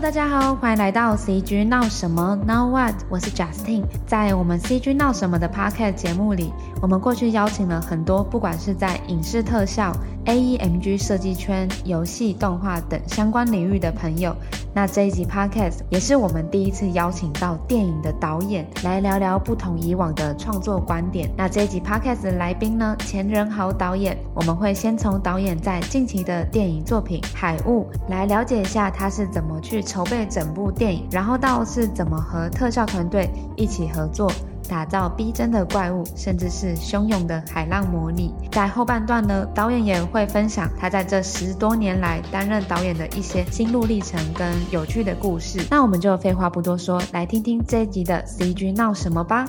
[0.00, 2.94] 大家好，欢迎来到 CG 闹什么 Now What？
[3.08, 3.82] 我是 Justin。
[4.06, 9.92] 在我们 CG 闹什么的 Podcast 节目里，我们过去邀请了很多，不管是在影视特效、
[10.28, 14.36] AEMG 设计圈、游戏动画等相关领域的朋友。
[14.74, 21.30] 那这一集 Podcast 也是我们第一次邀请到电影的导演来聊聊不同以往的创作观点。
[21.34, 34.30] 那这一集 Podcast 的来宾呢，钱仁豪导演，我们会先从导演在近期的电影作品《海雾》来了解一下他是怎么去筹备整部电影，然后到是怎么和特效团队一起合作。
[34.68, 38.32] 打造逼真的怪物，甚至是汹涌的海浪模拟。
[38.52, 45.60] 在后半段呢，导演也会分享他在这十多年来担任导演的一些心路历程跟有趣的故事。
[45.70, 49.46] 那我们就废话不多说，来听听这一集的 CG 闹什么吧。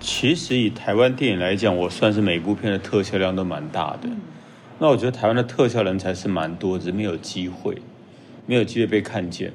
[0.00, 4.08] 其实以台湾电影来讲，我算是每部片的特效量都蛮大的。
[4.78, 7.80] 那我觉得台湾的特效人才是蛮多，只是没有机会，
[8.44, 9.52] 没有机会被看见。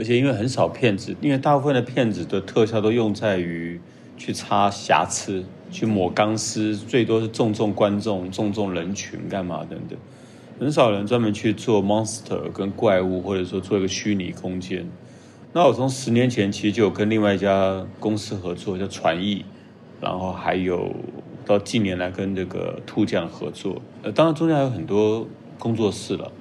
[0.00, 3.78] 而且因为很少骗子，因为大部分的骗子的特效都用在于
[4.16, 9.98] 去擦瑕疵、去抹钢丝，最多是重重观众、重重人群干嘛等等，
[10.58, 14.88] 很少人专门去做 monster 跟怪物，或者说做一个虚拟空间。
[15.52, 19.44] 那我从十年前其实就有跟另外一家公司合作，叫传艺，
[20.00, 20.90] 然后还有
[21.44, 25.28] 到近年来跟这个兔匠合作，呃，当然中间还有很多
[25.58, 26.32] 工作室了。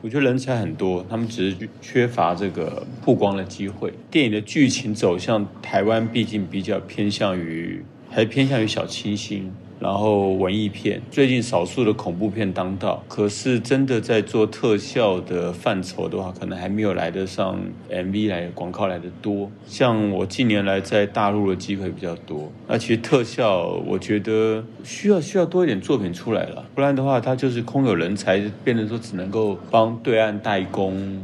[0.00, 3.92] 我觉得人才很多，他们只是缺乏这个曝光的机会。
[4.10, 9.52] 电影的剧情走向，台湾毕竟比较偏向于，还偏向于小清新。
[9.80, 19.50] 然后文艺片，最近少数的恐怖片当道，可是真的在做特效的范畴的话，可能还没有来得上 MV 来广告来得多。
[19.66, 31.20] 像我近年来在大陆的机会比较多，那其实特效我觉得需要需要多一点作品出来了，不然的话，它就是空有人才，变成说只能够帮对岸代工，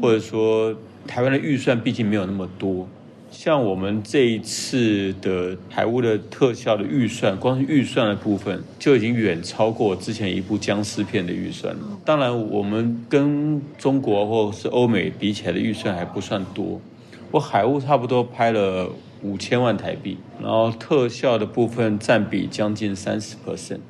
[0.00, 0.72] 或者说
[1.08, 2.88] 台湾的预算毕竟没有那么多。
[3.38, 11.82] 像我们这一次的海雾的特效的预算，光是预算的部分就已经远超过之前一部僵尸片的预算了。
[12.02, 16.80] 当然，我们跟中国或是欧美比起来的预算还不算多。
[17.30, 18.90] 我海雾差不多拍了
[19.20, 23.80] 五千万台币，然后特效的部分占比将近三十 percent。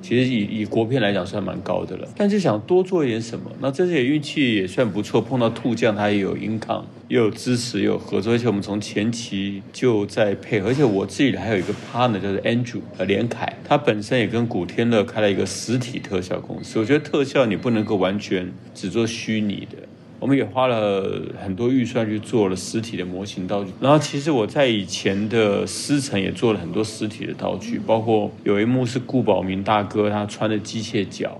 [0.00, 19.76] 其实以以国片来讲算蛮高的了，但是想多做一点什么，那这次也运气也算不错，碰到兔将他也有硬抗又有支持，又有合作，而且我们从前期就在配合，而且我自己还有一个 partner 叫做 Andrew 呃连凯，他本身也跟古天乐开了一个实体特效公司，我觉得特效你不能够完全只做虚拟的。
[20.20, 31.38] 我们也花了很多预算去做了实体的模型道具，然后其实我在以前的狮城也做了很多实体的道具，包括有一幕是顾宝明大哥他穿的机械脚，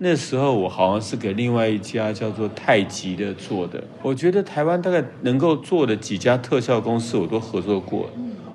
[0.00, 3.82] 那时候我好像是给另外一家叫做太极的做的。
[4.00, 8.08] 我觉得台湾大概能够做的几家特效公司我都合作过，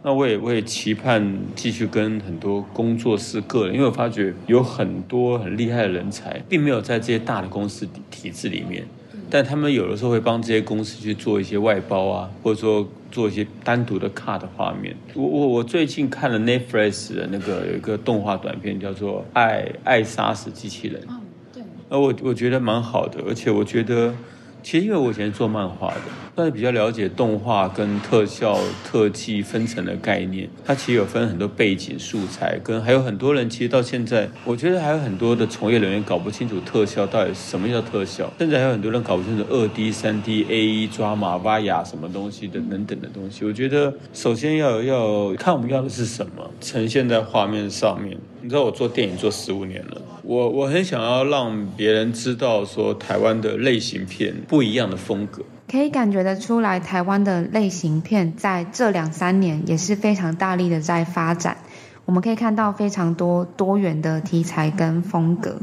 [0.03, 8.85] 那我也我也期盼继续跟很多工作室个人，因为我发觉有很多很厉害的人才，并没有在这些大的公司体制里面。
[9.29, 14.95] 但他们有的时候会帮这些公司去做一些外包啊，或者说做一些单独的卡的画面。
[15.15, 21.01] 我我我最近看了 Netflix 的那个有一个动画短片，叫做《爱爱杀死机器人》。
[21.93, 24.15] 呃，我我觉得蛮好的，而且我觉得。
[24.63, 26.01] 其实因为我以前做漫画的，
[26.35, 30.49] 算是比较了解动画跟特效特技分层的概念。
[30.63, 43.43] 它其实有分很多背景素材，跟还有很多人其实到现在，我觉得还有很多的从业人员搞不清楚特效到底什么叫特效，甚至还有很多人搞不清楚二 D、三 D、AE、抓马、挖亚什么东西的等等的东西。
[43.43, 48.17] 我觉得首先要要看我们要的是什么，呈现在画面上面。
[48.43, 61.55] 你知道我做电影做十五年了，我我很想要让别人知道说台湾的类型片不一样的风格，可以感觉得出来，台湾的类型片在这两三年也是非常大力的在发展。
[62.03, 65.57] 我们可以看到非常多多元的题材跟风格。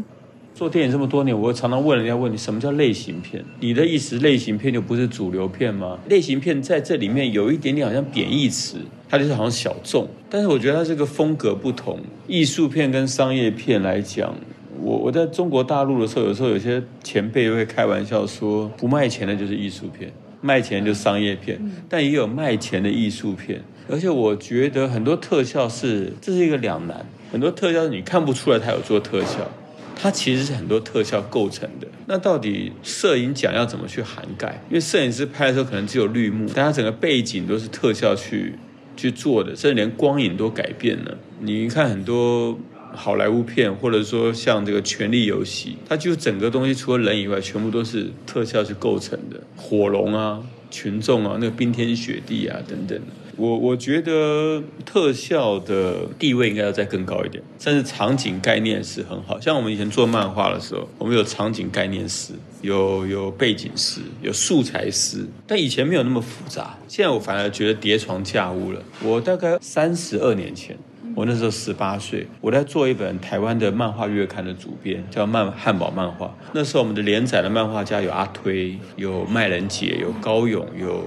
[0.54, 3.44] 做电影这么多年，我常常问人家问你什么叫类型片？
[3.60, 5.98] 你的意思类型片就不是主流片吗？
[6.08, 8.78] 类型片在这里面有一点点好像贬义词。
[9.10, 11.98] 它就是好像小众，但是我觉得它这个风格不同。
[12.28, 14.32] 艺术片跟商业片来讲，
[14.80, 23.60] 我我在中国大陆的时候，有时候有些前辈会开玩笑说，不卖钱的就是艺术片，卖钱就是商业片，但也有卖钱的艺术片。
[23.88, 29.50] 而且我觉得很多特效是，这是一个两难，很多特效是你看不出来它有做特效，
[29.96, 31.88] 它其实是很多特效构成的。
[32.06, 34.62] 那到底摄影奖要怎么去涵盖？
[34.68, 38.54] 因为摄影师拍的时候可能只有绿幕，但它整个背景都是特效去。
[39.00, 41.16] 去做的，甚至连光影都改变了。
[41.40, 42.58] 你看很多
[42.92, 53.00] 好莱坞片，或者说像这个《权力游戏》，它就整个东西除了人以外，全部都是特效去构成的，火龙啊、群众啊、那个冰天雪地啊等等。
[53.40, 59.40] 我我觉得特效的地位应该要再更高一点，但是场景概念是很好。
[59.40, 66.76] 像我们以前做漫画的时候，我们有场景概念师，有有背景师，有素材师，但以前没有那么复杂。
[66.86, 68.82] 现在我反而觉得叠床架屋了。
[69.02, 70.76] 我大概三十二年前，
[71.16, 76.36] 我那时候十八岁，我在做一本台湾的漫画月刊的主编，叫漫汉堡漫画。
[76.52, 81.02] 那时候我们的连载的漫画家有阿推，有麦人杰，有高勇，有。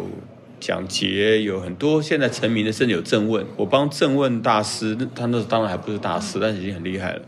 [0.63, 3.45] 蒋捷有很多现在成名的，甚至有郑问。
[3.57, 7.21] 我帮郑问大师，他那当然还不是大师，但是已经很厉害了。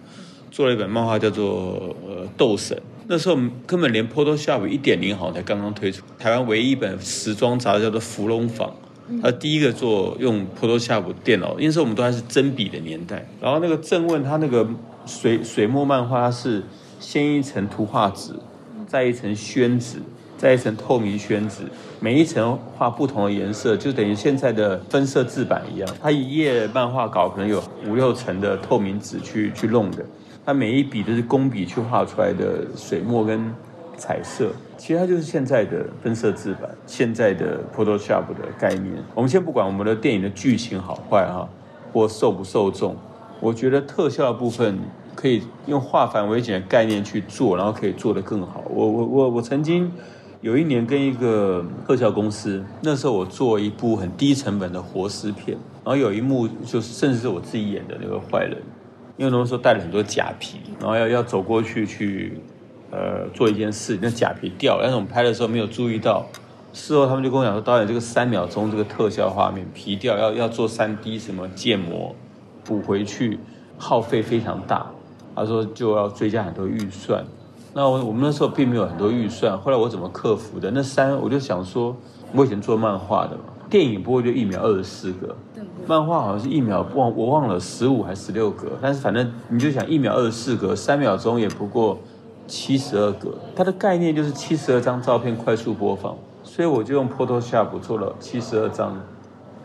[0.49, 2.77] 做了一本漫画叫做《呃斗神》，
[3.09, 3.37] 那时候
[3.67, 6.01] 根本连 Photoshop 一点零好像才刚刚推出。
[6.17, 8.73] 台湾唯一一本时装杂志叫做《芙蓉坊》，
[9.21, 13.27] 他第一个做用 Photoshop 电脑，因为那时候我们都还是真笔的年代。
[13.41, 14.65] 然后那个郑问他那个
[15.05, 16.63] 水水墨漫画，它是
[17.01, 18.31] 先一层图画纸，
[18.87, 19.97] 再一层宣纸。
[20.37, 21.63] 再一层透明宣纸，
[22.01, 25.89] 每一层画不同的颜色，就等于现在的分色制版一样。
[26.01, 30.05] 它一页漫画稿可能有五六层的透明纸去去弄的，
[30.45, 33.49] 它每一笔都是工笔去画出来的水墨跟
[33.95, 34.51] 彩色。
[34.77, 38.93] 其实它就是现在的分色制版，现在的 Photoshop 的概念。
[39.15, 41.47] 我们先不管我们的电影的剧情好坏哈，
[41.93, 42.93] 或受不受众，
[43.39, 44.77] 我觉得特效的部分
[45.15, 48.65] 可以用化繁为简的概念去做，然后可以做得更好。
[48.69, 49.89] 我我我我曾经。
[50.45, 58.55] 有一年跟一个特效公司，那时候我做一部很低成本的活尸片，然后有一幕就是甚至是我自己演的那个坏人，
[59.17, 62.39] 因为那时候带了很多假皮，然后要要走过去去，
[62.91, 66.27] 呃，做一件事，那假皮掉了，但是我们拍的时候没有注意到，
[66.73, 72.15] 事后他们就跟我讲说，导演这个三秒钟这个特效画面皮掉要要做三 D 什么建模
[72.63, 73.39] 补回去，
[73.79, 74.91] 耗费非常大，
[75.35, 77.25] 他说就要追加很多预算。
[77.77, 80.71] 那我我们那时候并没有很多预算，后来我怎么克服的？
[80.71, 81.93] 那三我就想说，
[82.33, 85.35] 我以前做漫画的嘛，电影不过就一秒二十四个，
[85.85, 91.97] 漫画好像是一秒忘我忘了十五还十六格，但是反正你就想一秒二十四格，三秒钟也不过
[92.47, 98.95] 七十二格，它的概念就是七十二张照片快速播放，所以我就用 Photoshop 做了七十二张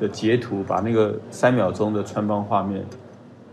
[0.00, 2.84] 的截图，把那个三秒钟的穿帮画面。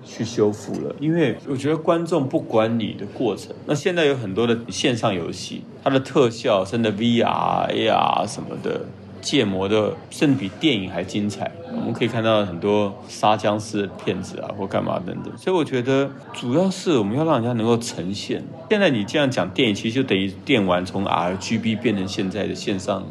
[0.08, 3.54] 去修复了，因为我觉得观众不管你的过程。
[3.66, 8.82] 那现在有很多的线上游戏，它的特效，甚至 VR、AR 什么的
[9.22, 11.52] 建模的，甚至比电影还精彩。
[11.70, 15.38] 我们可以看到很多杀僵尸的片子啊，或干嘛等等。
[15.38, 18.42] 所以我觉得主要是我们要让人家能够呈现。
[18.70, 23.04] 现在你这样讲电影，其实就等于电玩从 RGB 变成现在的线上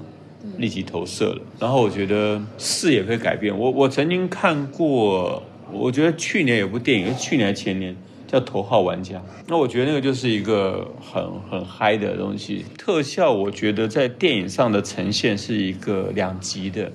[0.57, 1.43] 立即投射了。
[1.61, 3.57] 然后我觉得视野会改变。
[3.57, 5.43] 我我曾经看过。
[5.73, 7.97] 我觉得去年有部电影，去年还前年
[8.27, 9.19] 叫《头号玩家》，
[9.49, 12.65] 那我觉得那个就是一个很很嗨的东西。
[12.79, 16.93] 特效我觉得在电影上的呈现是一个两极的，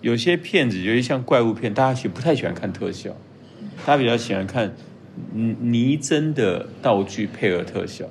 [0.00, 3.10] 有些片子，尤其像怪物片，大家其实不太喜欢看特效，
[3.86, 4.74] 大家比较喜欢看
[5.32, 8.06] 拟真的道具配合特效。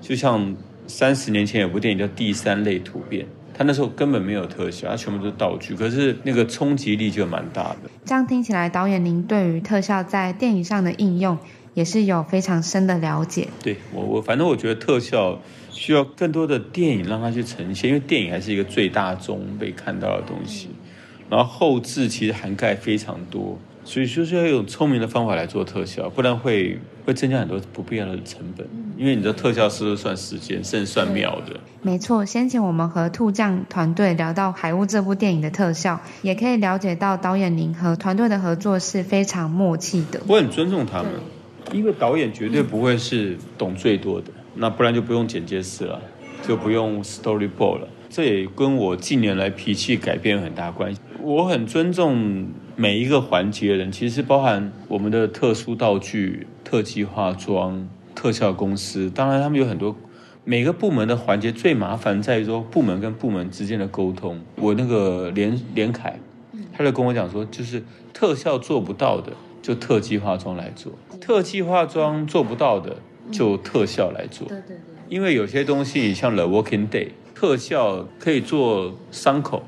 [0.00, 0.56] 就像
[0.86, 3.24] 三十年前有部电影叫《第三类突变》。
[3.54, 7.90] 他那时候根本没有特效，他全部都是道具，可是那个冲击力就蛮大的。
[8.04, 11.38] 这样听起来，导演您对于特效在电影上的应用
[11.74, 13.48] 也是有非常深的了解。
[13.62, 15.40] 对我，我反正我觉得特效
[15.70, 20.68] 需要更多的电影让它去呈现，因为电影还是一个最大宗被看到的东西，
[21.28, 23.58] 然后后置其实涵盖非常多。
[23.84, 28.66] 所以就是要用聪明的方法来做特效，不然会会增加很多不必要的成本。
[28.96, 31.58] 因为你的特效师都算时间，甚至算秒的。
[31.80, 40.20] 没错，先前我们和兔酱团队聊到《海雾》这部电影的特效，也可以了解到导演您和团队的合作是非常默契的。
[40.28, 41.10] 我很尊重他们，
[41.72, 46.00] 因为导演绝对不会是懂最多的，那不然就不用剪接师了，
[46.46, 47.88] 就不用 storyboard 了。
[48.08, 51.00] 这也跟我近年来脾气改变有很大关系。
[51.20, 52.46] 我很尊重。
[52.76, 59.10] 每一个环节的人，其实包含我们的特殊道具、特技化妆、特效公司。
[59.10, 59.96] 当然，他们有很多
[60.44, 64.40] 每个部门的环节最麻烦在于说部门跟部门之间的沟通。
[64.56, 66.18] 我那个连连凯，
[66.72, 72.96] 他就跟我讲说，就是特效做不到的，就特技化妆来做；特技化妆做不到的，
[73.30, 74.48] 就特效来做。
[74.48, 74.76] 对对对。
[75.08, 79.62] 因为有些东西像《The Walking Dead》，特效可以做伤口。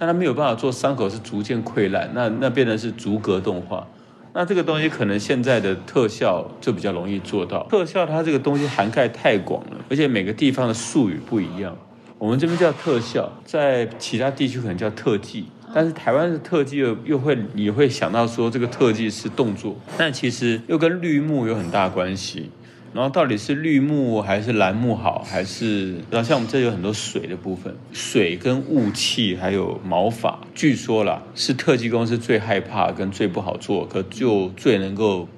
[0.00, 3.86] 但他没有办法做伤口是逐渐溃烂，那那变成是逐格动画，
[4.32, 7.66] 那这个东西可能现在的特效就比较容易做到。
[7.68, 11.76] 特效它这个东西涵盖太广了，而且每个地方的术语不一样。
[12.16, 22.50] 我们这边叫特效，在其他地区可能叫特技，但是台湾的特技又又会你会想到说这个特技是动作，但其实又跟绿幕有很大关系。
[22.92, 35.28] 然后到底是绿幕还是蓝幕好，还是然后像我们这有很多水的部分，水跟雾气还有毛发，据说啦是特技公司最害怕跟最不好做，可就最能够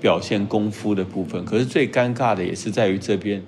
[0.00, 1.44] 表现功夫的部分。
[1.44, 3.42] 可是最尴尬的也是在于这边。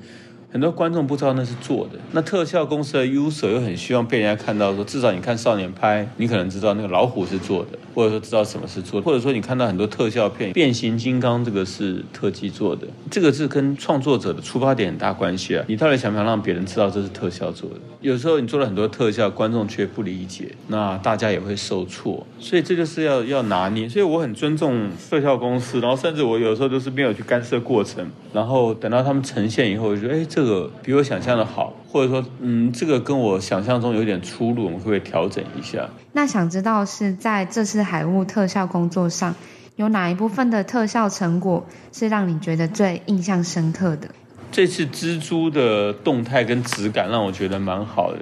[0.51, 15.65] 很多观众不知道那是做的，那特效公司的 user 又很希望被人家看到说，至少你看少年派，你可能知道那个老虎是做的，或者说知道什么是做，或者说你看到很多特效片，变形金刚这个是特技做的，这个是跟创作者的出发点很大关系啊。
[15.67, 17.77] 你到底想不想让别人知道这是特效做的？
[18.03, 23.89] 有时候你做了很多特效，观众却不理解，那大家也会受挫，所以这就是要要拿捏。
[23.89, 30.27] 所以我很尊重特效公司，然后甚至我有时候就是没有去干涉过程，然后等到他们呈现以后，我觉得哎。
[30.35, 35.89] 这个比我想象的好，或者说，嗯，这个跟我想象中有点出入，我们会不会调整一下？
[36.13, 39.33] 那想知道是在这次海雾特效工作上，
[39.77, 44.09] 有哪一部分的特效成果是让你觉得最印象深刻的？
[44.51, 48.19] 这次蜘蛛的动态跟质感让我觉得蛮好的。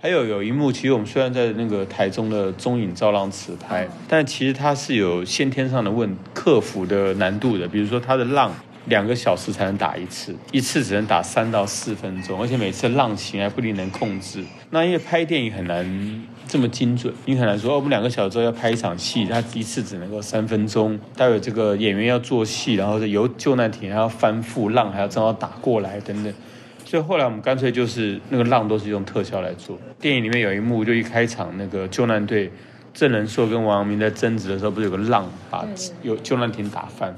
[0.00, 8.52] 还有有一幕，其实我们虽然在那个台中的中影造浪池拍，但其实它是有先天上的问克服的难度的，比如说它的浪。
[8.88, 14.42] 两个小时才能打一次，一次只能打三到四分钟，而且每次浪型还不一定能控制。
[14.70, 20.98] 那因为拍电影很难这么精准，你很难说，哦，我们两个小时之后要拍一场戏，他一次只能够三分钟。
[21.16, 26.32] 待会这个演员要做戏，然后由救难艇还要翻覆，浪还要正好打过来等等。
[26.84, 29.78] 所以后来我们干脆就是那个浪都是用特效来做。
[30.00, 32.50] 电影里面有一幕，就一开场那个救难队
[32.94, 35.66] 郑仁硕跟王阳明在争执的时候，不是有个浪把
[36.02, 37.14] 有救难艇打翻？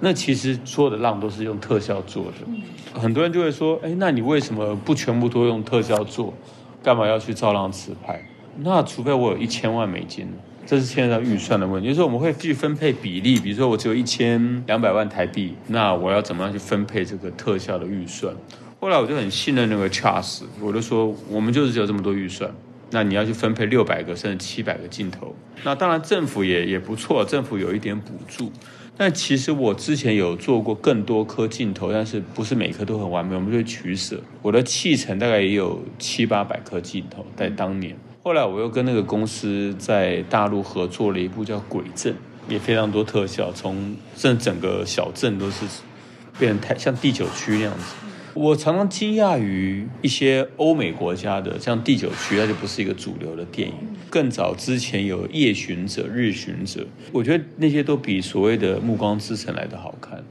[0.00, 6.32] 那其实所有的浪都是用特效做的，很多人就会说，哎，那你为什么不全部都用特效做？
[6.82, 8.24] 干嘛要去造浪池拍？
[8.58, 10.28] 那除非我有一千万美金，
[10.64, 11.88] 这是现在预算的问题。
[11.88, 18.32] 就是我们会去分配比例，比如说我只有一千两百万台币，那我要怎么样去分配这个特效的预算？
[18.80, 22.48] 后来我就很信任那个 Charles，我就说我们就是只有这么多预算，
[22.92, 25.34] 那你要去分配六百个甚至七百个镜头。
[25.64, 28.52] 那当然政府也也不错，政府有一点补助。
[29.00, 34.20] 但其实我之前有做过更多颗镜头，但是不是每颗都很完美，我们就会取舍。
[34.42, 37.96] 我的气程大概也有七八百颗镜头在当年。
[38.24, 42.12] 后来我又跟那个公司在大陆合作了一部叫《鬼镇》，
[42.52, 45.64] 也非常多特效，从这整个小镇都是
[46.36, 47.94] 变成太像第九区那样子。
[48.38, 53.74] 我常常惊讶于一些欧美国家的，像《第九区》，它就不是一个主流的电影。
[54.08, 60.22] 更早之前有《夜巡者》《日巡者》，我觉得那些都比所谓的《暮光之城》来的好看。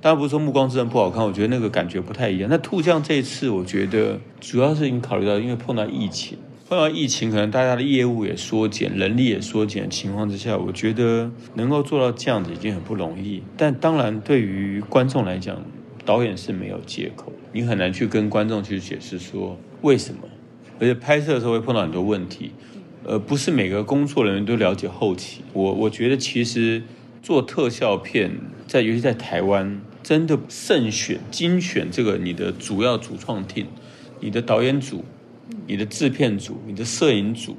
[0.00, 2.48] 当然不是说《暮光之城》不好看，我觉得那个感觉不太一样。
[2.48, 6.38] 那《兔酱》这一次，我觉得主要是已经考虑到，因为碰到疫情，
[6.68, 13.42] 碰到疫情，可能大家的业务也缩减，人力也缩减的情况之下，我觉得能够做到这样子已经很不容易。
[13.56, 15.60] 但当然，对于观众来讲，
[16.08, 17.30] 导演是没有借口。
[17.52, 20.22] 你很难去跟观众去解释说为什么，
[20.80, 22.52] 而且拍摄的时候会碰到很多问题，
[23.04, 25.42] 呃，不是每个工作人员都了解后期。
[25.52, 26.82] 我我觉得其实
[27.22, 28.30] 做特效片，
[28.66, 33.66] 在尤其在台湾，真的慎选、精选这个你的主要主创 team，
[34.20, 35.04] 你的导演组、
[35.66, 37.54] 你的制片组、你的摄影组、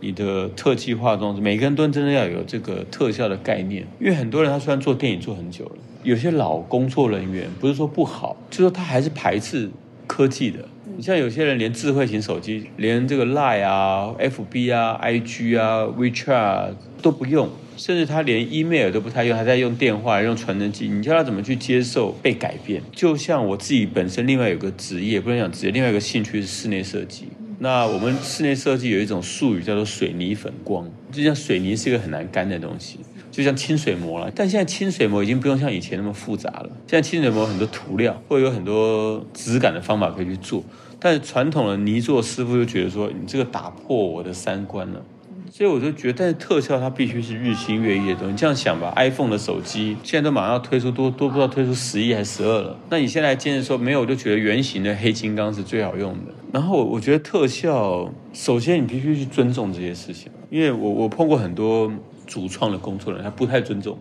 [0.00, 5.72] 你的特技化妆组，每个人都真的要有这个特效的概念，因为很多人他虽然做电影做很久了。
[6.02, 9.70] 有些老工作人员不是说不好，就是说他还是排斥
[10.06, 10.58] 科技的。
[10.96, 20.88] 你像有些人连智慧型手机，连这个 Line 啊、FB 啊、IG 啊、WeChat 都不用，甚至他连 email 都不太用，还在用电话、用传真机。
[20.88, 22.82] 你叫他怎么去接受被改变？
[22.92, 27.28] 就像我自己本身另外有个职业，不能讲职业，另外一个兴趣是室内设计。
[27.60, 32.98] 那我们室内设计有一种术语叫做水泥粉光，就像水泥是一个很难干的东西。
[33.40, 36.68] 就像清水模了，但现在清水模已经不用像以前那么复杂了。
[36.86, 40.62] 现在清水模有很多涂料，会有很多质感的方法可以去做。
[40.98, 45.02] 但是传统的泥作师傅就觉得说，你这个打破我的三观了。
[45.50, 48.32] 所以我就觉得，但是特效它必须是日新月异的东西。
[48.32, 52.78] 你这样想吧，iPhone 的手机现在都马上要推出多多不知道推出十一还是十二了。
[52.90, 56.32] 那你现在坚持说没有，我就觉得圆形的黑金刚是最好用的。
[56.52, 61.90] 然后我觉得特效，首先你必须去尊重这些事情，因为我我碰过很多。
[62.30, 63.98] 主创的工作人员他不太尊重，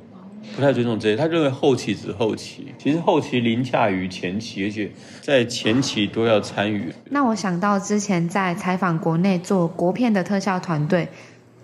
[0.56, 1.16] 不太尊重这些。
[1.18, 6.94] 他认为后期只是后期，其实后期凌驾于前期，而且在前期都要参与。
[7.10, 11.10] 那我想到之前在采访国内做国片的特效团队，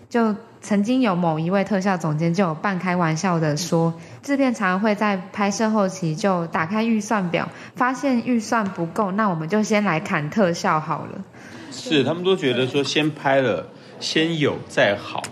[0.10, 3.93] 就曾经有某一位特效总监就有半开玩笑的说，
[4.24, 11.24] 制片常常会在拍摄后期就打开预算表，发现预算不够，那我们就先来砍特效好了。
[11.72, 13.67] 是，他们都觉得说先拍了。
[13.98, 15.24] 先有再好。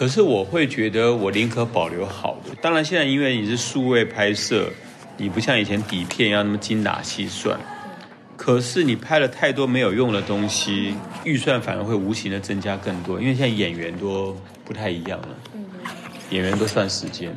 [0.00, 2.54] 可是我会觉得，我宁可保留好的。
[2.62, 4.70] 当然，现在因为你是数位拍摄，
[5.18, 7.60] 你不像以前底片要那么精打细算。
[8.34, 13.20] 可是你拍了太多没有用的东西，预算反而会无形的增加更多。
[13.20, 15.28] 因为现在演员都不太一样了，
[16.30, 17.36] 演员都算时间，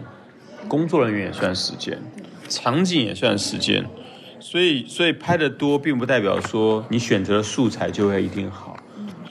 [0.70, 2.00] 工作人员也算时间，
[2.48, 3.84] 场景也算时间。
[4.39, 8.73] 所以，所以拍的多，并不代表说你选择的素材就会一定好。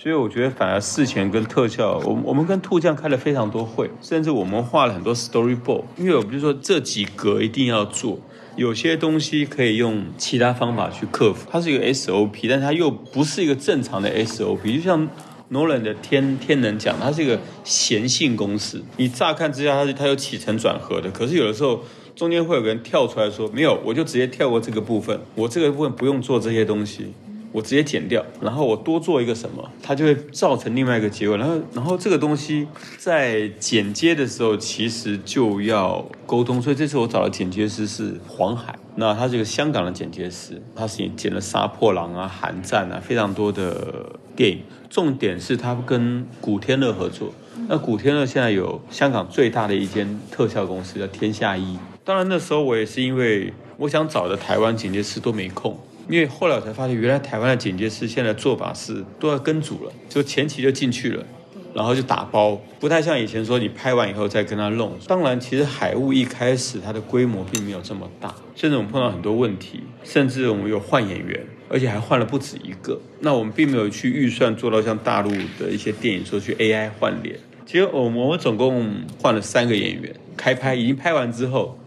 [0.03, 5.85] 所以我觉得反而事前跟特效，我我们跟兔酱开了非常多会，甚至我们画了很多 storyboard。
[5.97, 8.19] 因为我们就说这几格一定要做，
[8.57, 11.47] 有些东西可以用其他方法去克服。
[11.49, 14.75] 它是一个 SOP，但它又不是一个正常的 SOP。
[14.75, 15.09] 就像
[15.53, 18.83] Nolan 的天天能讲，它是一个线性公式。
[18.97, 21.81] 你乍看之下它是它有起承转合的，可是有的时候
[22.17, 27.13] 中间会有个人跳出来说没有，我就直接跳过这个部分，我这个部分不用做这些东西。
[27.53, 31.37] 我直接剪掉，然后我多做一个什么，它就会造成另外一个结果。
[31.37, 32.67] 然后，然后这个东西
[32.99, 36.61] 在剪接的时候，其实就要沟通。
[36.61, 44.61] 所以这次我找的剪接师是黄海，那他是一个香港的剪接师，他是剪了《杀破狼》啊、《寒战》啊，非常多的电影。
[44.89, 47.33] 重点是他跟古天乐合作。
[47.69, 51.79] 那古天乐现在有香港最大的一间特效公司叫天下一。
[52.05, 55.79] 当然那时候我也是因为我想找的台湾剪接师都没空。
[56.09, 61.25] 因为后来我才发现，原来台湾的剪接师现在做法是都要跟组了，就前期就进去了，
[61.75, 64.93] 然后就打包，不太像以前说你拍完以后再跟他弄。
[65.07, 73.01] 当然，其实海雾一开始它的规模并没有这么大，甚至我们碰到很多问题，甚至我们有换演员，而且还换了不止一个。
[73.21, 77.39] 那我们并没有去预算做到像大陆的一些电影说去 AI 换脸。
[77.65, 81.79] 其实我们我们总共换了三个演员，开拍已经拍完之后，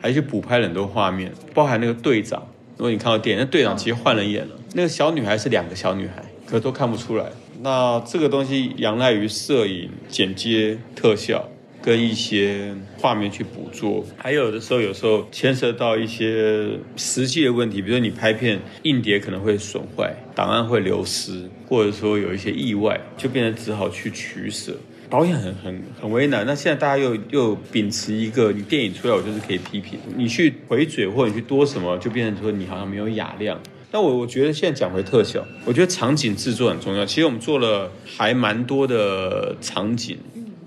[0.00, 2.42] 还去补拍了很多画面，包含那个队长。
[2.80, 4.54] 如果你看到电影，那队长其实换了演了。
[4.72, 7.26] 那个小女孩是两个小女孩，可都看不出来。
[7.60, 11.46] 那这个东西仰赖于摄影、剪接、特效
[11.82, 24.72] 跟一些画面去捕捉，还有的时候有时候牵涉到一些实际的问题，比如说你拍片硬碟可能会损坏，档案会流失，或者说有一些意外，就变得只好去取舍。
[25.10, 33.60] 导演很很很为难，那现在大家又又秉持一个，你电影出来我就是可以批评，你去回嘴或者你去多什么，就变成说你好像没有雅量。
[33.90, 37.04] 那我我觉得现在讲回特效，我觉得场景制作很重要。
[37.04, 40.16] 其实我们做了还蛮多的场景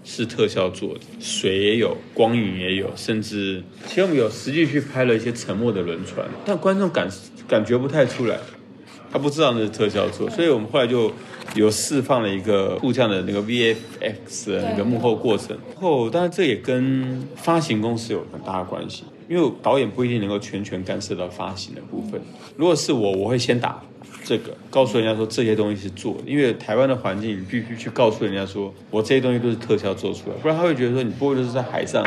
[0.03, 7.08] 是特效做的，水也有，光影也有，甚至其实我们有实际去拍了一些沉没的轮船，但观众感
[7.47, 8.38] 感觉不太出来，
[9.13, 11.10] 他不知道那是特效做，所以我们后来就。
[11.56, 22.19] 有释放了一个互相的那个 VFX 的那个幕后过程后，当然这也跟发行公司有很大的关系，因为导演不一定能够全权干涉到发行的部分。
[22.56, 23.80] 如果是我，我会先打
[24.23, 32.04] 这个，告诉人家说这些东西是做的，因为台湾的环境你必须去告诉人家说我这些东西都是特效做出来，不然他会觉得说你不会就是在海上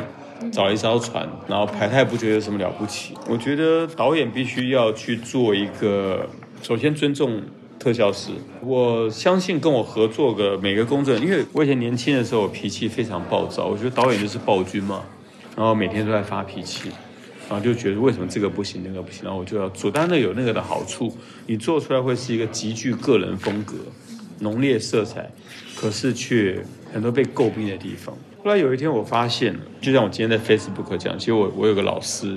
[0.50, 3.14] 找一艘船，然后拍，他也不觉得有什么了不起。
[3.28, 6.28] 我觉得导演必须要去做一个，
[6.62, 7.42] 首先尊重。
[7.78, 8.30] 特效师，
[8.62, 15.04] 我相信跟我合作的每个工作人员，因为我以前年轻的时候我脾气非常暴躁，我觉得导演就是暴君嘛，
[15.54, 16.88] 然后每天都在发脾气，
[17.48, 21.14] 然后就觉得为什么这个不行，那个不行，然后我就要做，但那有那个的好处，
[21.46, 23.74] 你做出来会是一个极具个人风格、
[24.40, 25.30] 浓烈色彩，
[25.76, 28.16] 可是却很多被诟病的地方。
[28.42, 32.36] 后来有一天我发现了，就像我今天在 Facebook 讲，其实我我有个老师，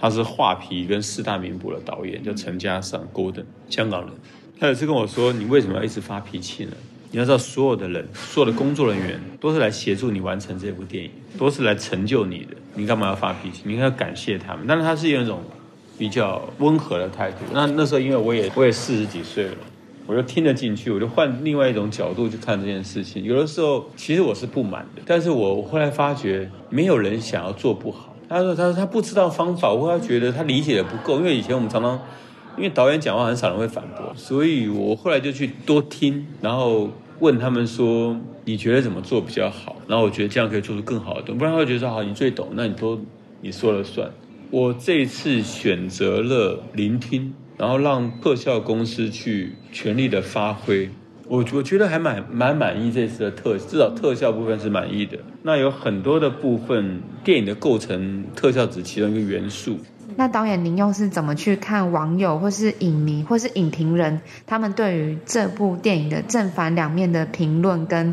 [0.00, 4.10] 他是画皮跟四大名捕的导演，叫陈嘉上 g o d e n 香港人。
[4.58, 6.72] 他有次跟我说：“你为什么要一直发脾气呢？
[7.10, 12.56] 你要知道，所有的人，所有的工作人员都是来协助你完成这部电影，都是来成就你的。
[12.74, 13.62] 你干嘛要发脾气？
[13.64, 14.64] 你应该要感谢他们。
[14.66, 15.42] 但是他是用一种
[15.98, 17.38] 比较温和的态度。
[17.52, 19.56] 那那时候，因为我也我也四十几岁了，
[20.06, 23.24] 我就听得进去，我就换另外一种角度去看这件事情。
[23.24, 28.09] 有的时候，其实我是不满的，但是我后来发觉，没有人想要做不好。
[28.30, 32.00] 他说：他说他不知道方法，我会觉得他理解的不够，因为以前我们常常。”
[32.56, 36.90] 因为导演讲话很少人会反驳，所以我后来就去多听，然后
[37.20, 38.14] 问他们说
[38.44, 43.00] ：“你觉得怎么做比较好？”然后我觉得这样可以做出更好的东西，不然他会觉得说：“好，你最懂，那你都
[43.40, 44.10] 你说了算。”
[44.50, 50.90] 我这一次选择了聆听，然后让特效公司去全力的发挥，
[51.30, 55.16] 我我觉得还蛮蛮满意这次的特，至少特效部分是满意的。
[55.44, 59.78] 那有很多的部分，电影的构成特效只是其中一个元素。
[60.16, 68.12] 那导演，您又是怎么去看网友或是影迷或是影评人他们对于这部电影的正反两面的评论跟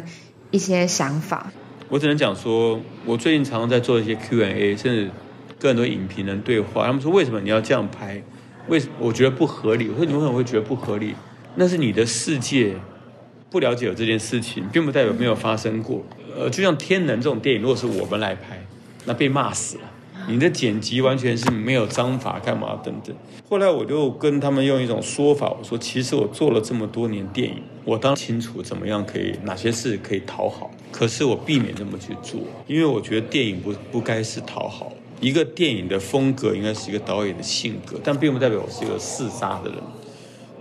[0.52, 1.52] 一些想法？
[1.90, 5.10] 我只能讲说，我最近常常在做一些 Q&A，甚至
[5.58, 6.86] 跟很多影评人对话。
[6.86, 8.22] 他们说，为什么你要这样拍？
[8.68, 9.90] 为什么我觉得不合理？
[9.90, 11.16] 我说你为什么会觉得不合理？
[11.56, 12.76] 那是你的世界，
[13.50, 16.04] 不了解有这件事情，并不代表没有发生过。
[16.38, 18.64] 呃，就像《天能》这种电影，如果是我们来拍，
[19.06, 19.84] 那被骂死了。
[20.30, 23.16] 你的剪辑完全是没有章法，干嘛等等。
[23.50, 34.92] 后来我就跟他们用一种说法，我说其实我做了这么多年电影，我当然清楚怎么样可以哪些事可以讨好，可是我避免这么去做，因为我觉得电影不不该是讨好。
[35.22, 39.80] 一个电影的风格应该是一个导演的性格，但并不代表我是一个嗜杀的人。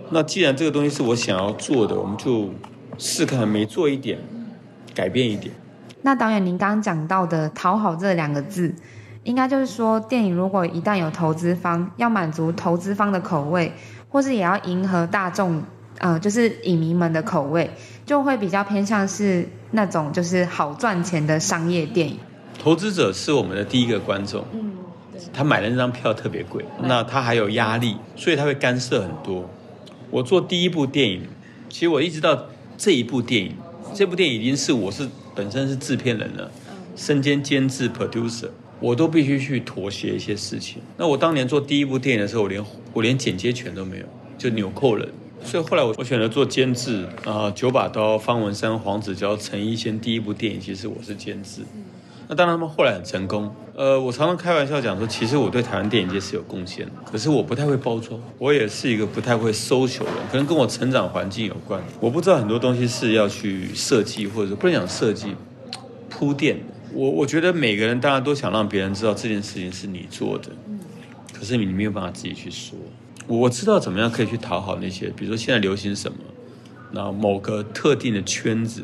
[0.09, 2.49] 那既然这个东西是我想要做的，我们就
[2.97, 4.19] 试看每做一点，
[4.93, 5.53] 改变一点。
[6.01, 8.73] 那导演，您刚刚讲到的“讨好”这两个字。
[9.23, 13.73] 应该就是说，电影如果一旦有投资方要满足投资方的口味，
[14.07, 15.61] 或是也要迎合大众，
[15.97, 17.69] 呃，就是影迷们的口味，
[18.05, 22.17] 就会比较偏向是那种就是好赚钱的商业电影。
[22.57, 24.71] 投资者是我们的第一个观众，嗯，
[25.33, 29.49] 他买的那张票特别贵，那他还有压力，所以他会干涉很多。
[30.09, 31.27] 我做第一部电影，
[31.67, 32.45] 其实我一直到
[32.77, 33.53] 这一部电影，
[33.95, 36.51] 这部电影已经是我是本身是制片人了，
[36.95, 38.49] 身兼监制 producer。
[38.79, 40.79] 我都必须去妥协一些事情。
[40.97, 42.63] 那我当年做第一部电影的时候，我连
[42.93, 44.05] 我连剪接权都没有，
[44.37, 45.09] 就纽扣人。
[45.43, 51.61] 所以后来我我选择做监制啊，九把刀、方文山、黄子佼、陈一仙第一部电影，其实我是监制。
[52.27, 53.53] 那当然他们后来很成功。
[53.75, 61.81] 呃，我常常开玩笑讲说，其实我对台湾电影界是有贡献的，可是我不太会包装，我也是一个不太会收球的人，可能跟我成长环境有关。
[61.99, 65.35] 我不知道很多东西是要去设计，或者说不能讲设计，
[66.09, 66.59] 铺垫。
[66.93, 70.49] 我我觉得每个人当然都想让别人知道这件事情是你做的，
[71.31, 72.77] 可是你没有办法自己去说。
[73.27, 76.17] 我知道怎么样可以去讨好那些，比如说现在流行什么，
[76.91, 78.83] 那某个特定的圈子，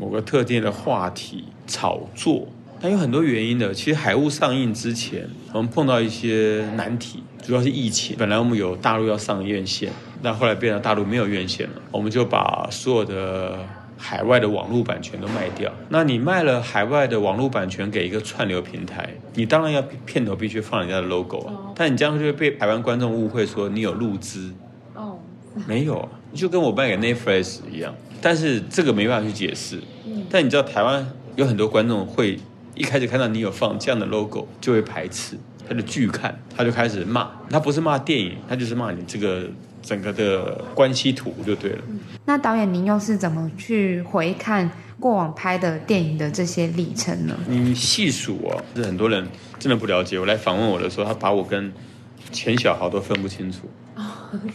[0.00, 2.48] 某个特定的话题炒作，
[2.86, 3.74] 它有很多原因的。
[3.74, 8.14] 其实《海雾》上映之前，我们碰到一些难题，主要是疫情。
[8.16, 9.90] 本来我们有大陆要上院线，
[10.22, 13.58] 那后来变成大陆没有院线了，我们就把所有的。
[13.98, 24.52] 海外的网络版权都卖掉，那你卖了海外的网络版权给一个串流平台，你当然要片头必须放人家的 logo 啊，但你这样就会被台湾观众误会说你有入资，
[24.94, 25.18] 哦，
[25.66, 29.80] 没有，就跟我卖给 Netflix 一样，但是这个没办法去解释，
[30.28, 32.38] 但你知道台湾有很多观众会
[32.76, 35.36] 一开始看到你有放这样的 logo 就会排斥，
[35.68, 39.50] 他就拒看，他就开始骂，他不是骂电影，他就是骂你这个。
[39.82, 41.78] 整个的关系图就对了。
[42.24, 47.38] 那导演您又是怎么去回看过往拍的电影的这些历程呢？
[47.46, 49.24] 你细数哦，是很多人
[49.60, 50.18] 真的不了解。
[50.18, 51.72] 我来访问我的时候，他把我跟
[52.32, 53.70] 钱小豪都分不清楚，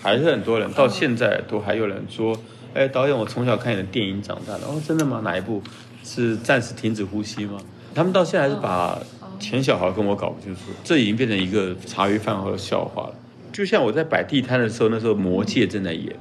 [0.02, 2.38] 还是很多人到现在都还有人说
[2.76, 5.22] ：“哎，导演，我从小看你的电影长大的。”哦，真的吗？
[5.24, 5.64] 哪一部？
[6.04, 7.58] 是暂时停止呼吸吗？
[7.94, 9.02] 他们到现在还是把
[9.40, 13.16] 钱小豪跟我搞不清楚，这已经变成一个茶余饭后的笑话了。
[13.52, 16.16] 就像我在摆地摊的时候，那时候《魔戒》正在演，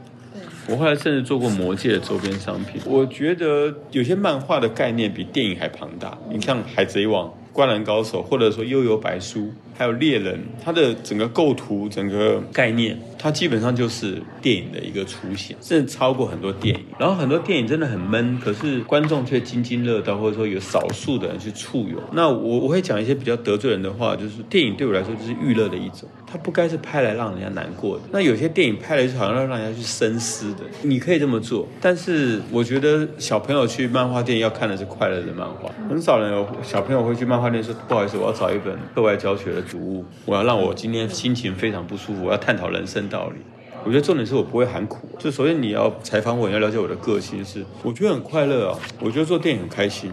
[0.67, 2.81] 我后来甚至做过《魔戒》的周边商品。
[2.85, 6.19] 我觉得有些漫画的概念比电影还庞大。
[6.29, 9.41] 你像《海贼王》《灌篮高手》，或者说《幽游白书》，
[9.79, 12.99] 还有《猎人》，它的整个构图、整个概念。
[13.23, 16.83] 它基本上就是电影的一个雏形，甚至超过很多电影。
[16.99, 22.01] 然后很多电影真的很闷，可是观众却津津乐道，或者说有少数的人去簇拥。
[22.13, 28.05] 那我我会讲一些比较得罪人的话，就是电影对我来说就是娱乐的一种，它不该是拍来让人家难过的。
[28.11, 43.10] 那有些电影拍来就好像让人家去深思的，你可以这么做，但是我觉得小朋友去漫画店要看的是快乐的漫画，很少人有小朋友会去漫画店说不好意思，我要找一本课外教学的读物，我要让我今天心情非常不舒服，我要探讨人生。
[43.11, 43.41] 道理，
[43.85, 45.07] 我觉得重点是我不会喊苦。
[45.19, 48.79] 就首先你要采访我，你要了解我的个性是，我觉得很快乐啊。
[49.01, 50.11] 我觉得做电影很开心。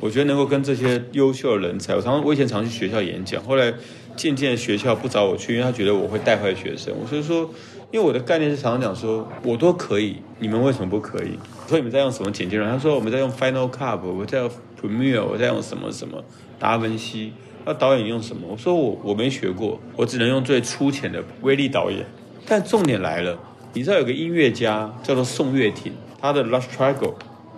[0.00, 3.72] 我觉得能够跟这些优秀的人才，我常常我以前常去学校演讲，后来
[4.14, 6.92] 渐渐学校不找我去，因为他觉得我会带坏学生。
[7.00, 7.48] 我所以说，
[7.90, 11.38] 因为我的概念是常常讲说，我都可以，你们为什么不可以？
[11.64, 12.70] 我说你们在用什么剪辑软？
[12.70, 16.22] 他说我们在用 Final Cut，我在用 Premiere，我在用什么什么
[16.58, 17.32] 达文西。
[17.64, 18.48] 那导演用什么？
[18.50, 22.04] 我说我我没学过，我只能用最粗浅的威力导演。
[22.46, 23.38] 但重点来了，
[23.72, 26.94] 你知道有个音乐家叫做宋岳庭，他的《Last Triangle》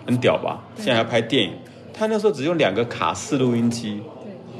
[0.05, 0.63] 很屌吧？
[0.75, 1.53] 现在还拍电影。
[1.93, 3.99] 他那时候只用两个卡式录音机，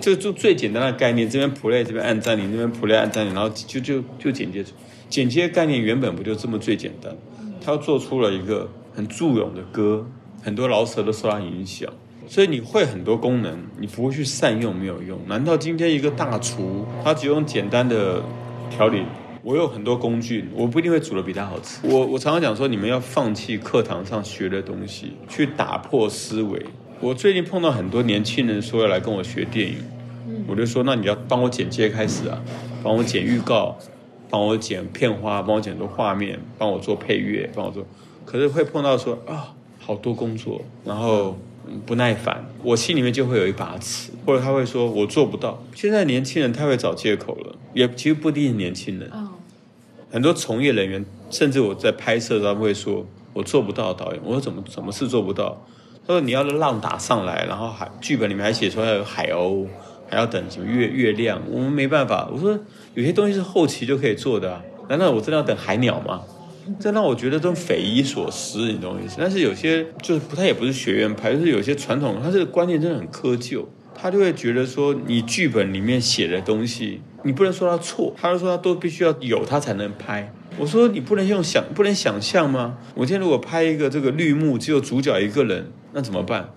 [0.02, 4.66] 就就最简单的概念，这边 play 这边按暂停，这边 play 按暂停，然后就就就剪接。
[5.08, 7.16] 剪接概念原本不就这么最简单？
[7.64, 10.06] 他做出了一个很著勇的歌，
[10.44, 11.90] 很多饶舌都受他影响。
[12.28, 15.18] 所以你会很多功能，你不会去善用没有用。
[15.28, 18.22] 难道今天一个大厨，他只用简单的
[18.70, 19.04] 调理？
[19.48, 21.80] 我有很多工具，我不一定会煮的比他好吃。
[21.88, 26.66] 我我常常讲说，你们要放弃课堂上学的东西，去打破思维。
[27.00, 29.78] 我最近碰到很多年轻人说要来跟我学电影，
[30.50, 32.44] 我就说，那你要帮我剪接开始啊，
[32.84, 33.78] 帮我剪预告，
[34.30, 37.88] 帮我剪片花，帮我剪很多画面，帮我做配乐，帮我做。
[38.26, 41.38] 可是会碰到说啊，好多工作，然后
[41.86, 45.64] 不耐烦，我心里面就会有一把尺，或者他会说我做不到。
[45.74, 49.10] 现在年轻人太会找借口了，也其实不一定是年轻人，
[50.10, 55.66] 很多从业人员，甚至我在拍摄他们会说我做不到，导演，我说怎么怎么是做不到？
[56.08, 59.68] 他说你要浪打上来，然后还剧本里面还写出来有海鸥，
[60.10, 62.30] 还要等什么月月亮，我们没办法。
[62.32, 62.58] 我说
[62.94, 66.22] 有些东西是后期就可以做的啊，难道我真的要等海鸟吗？
[66.80, 69.16] 这让我觉得都匪夷所思，你懂我意思？
[69.20, 80.34] 但是有些就是不，他也不是学院派，就是有些传统，他这个观念真的很苛旧，他就会觉得说，你剧本里面写的东西，你不能说他错，他就说他都必须要有他才能拍。
[80.58, 82.78] 我说你不能用想，不能想象吗？
[82.96, 86.50] 我今天如果拍一个这个绿幕，只有主角一个人，那怎么办？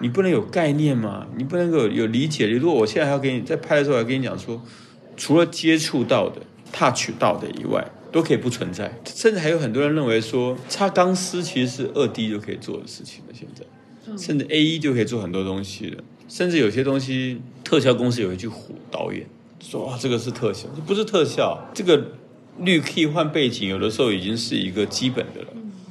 [0.00, 1.26] 你不能有概念吗？
[1.38, 2.56] 你不能够有理解力？
[2.56, 4.62] 如果我现在还要给你在拍的时候，要跟你讲说，
[5.16, 7.90] 除了接触到的、touch 到的以外。
[8.10, 13.34] 都可以不存在，甚至还有很多人认为说插钢丝其实是二 D 就可以做的事情了。
[13.34, 13.66] 现在，
[14.16, 16.02] 甚至 A E 就可以做很多东西了。
[16.26, 18.54] 甚至有些东西，特效公司也会去唬
[18.90, 19.26] 导演，
[19.70, 22.02] 说哇这个是特效，这不是特效，这个
[22.60, 25.48] 绿 key 换背景，有的时候已经是一个基本的了。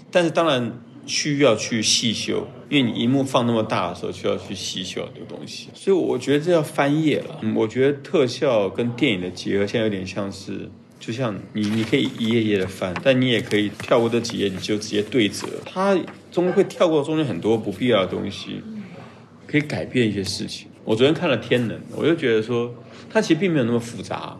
[0.09, 5.67] 但是当然需要去细修，因为你荧幕放那么大的时候，需要去细修这个东西。
[5.75, 7.37] 所以我觉得这要翻页了。
[7.41, 10.69] 嗯，我觉得特效跟电影的结合，现在有点像是。
[10.99, 15.47] 就像你，你可以一页页的翻，但你也可以跳过这几页，你就直接对折。
[15.63, 15.95] 它
[16.31, 18.63] 中会跳过中间很多不必要的东西，
[19.45, 20.67] 可以改变一些事情。
[20.87, 22.73] 我昨天看了《天能》，我就觉得说，
[23.09, 24.37] 它其实并没有那么复杂，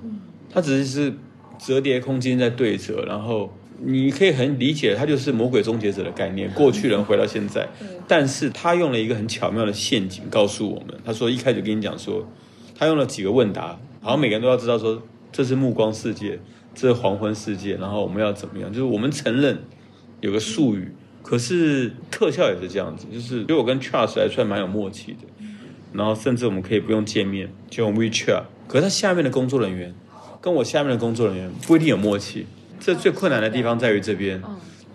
[0.50, 1.14] 它只是是
[1.60, 7.68] 折叠空间在对折，然后你可以很理解，它就是魔鬼终结者的概念，过去人回到现在。
[8.08, 12.26] 但是他用了一个很巧妙的陷阱告诉我们，他说一开始跟你讲说，
[12.74, 15.04] 他用了几个问答，好像每个人都要知道说。
[15.30, 16.40] 这是暮光世界，
[16.74, 18.72] 这是黄昏世界，然后我们要怎么样？
[18.72, 19.60] 就是我们承认
[20.22, 25.28] 有个术语，可是特效也是这样子，就是因为我跟 Charles 还算蛮有默契的，
[25.94, 29.94] 然后甚至我们可以不用见面就用 WeChat，可是他下面的工作人员
[30.42, 32.46] 跟我下面的工作人员不一定有默契，
[32.80, 34.42] 这最困难的地方在于这边，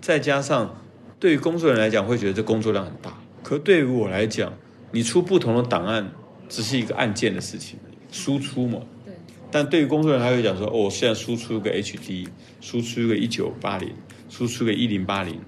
[0.01, 0.81] 再加上
[1.19, 4.53] 对于工作人员来讲会觉得这工作量很大，可对于我来讲，
[4.91, 6.11] 你出不同的档案
[6.47, 7.77] 只是一个按键的事情，
[8.11, 8.79] 输出嘛。
[9.51, 12.27] 但对于工作人员，他会讲说：“哦，我现在输出个 HD，
[12.59, 13.91] 输出个一九八零，
[14.27, 15.39] 输出个一零八零，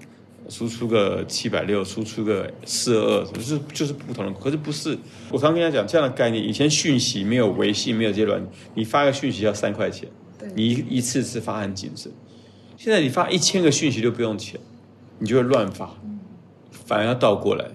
[0.48, 4.32] 输出个七百六，输出个四二二，就是就是不同的。
[4.32, 4.96] 可是不是，
[5.30, 6.42] 我常跟他讲这样的概念。
[6.42, 10.08] 以前讯息没有微信，没有这些软件，你发个讯息要三块钱，
[10.54, 12.12] 你一一次次发很谨慎。
[12.76, 14.60] 现在你发一千个讯息都不用钱，
[15.18, 15.96] 你就会乱发，
[16.70, 17.66] 反而要倒过来。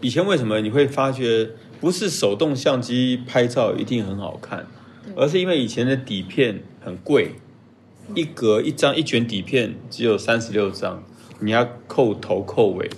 [0.00, 1.50] 以前为什么你会发觉
[1.80, 4.66] 不是手动相机拍照一定很好看？”
[5.16, 7.32] 而是因为以前的底片很贵，
[8.14, 11.02] 一格一张一卷底片只有三十六张，
[11.40, 12.90] 你要扣头扣尾，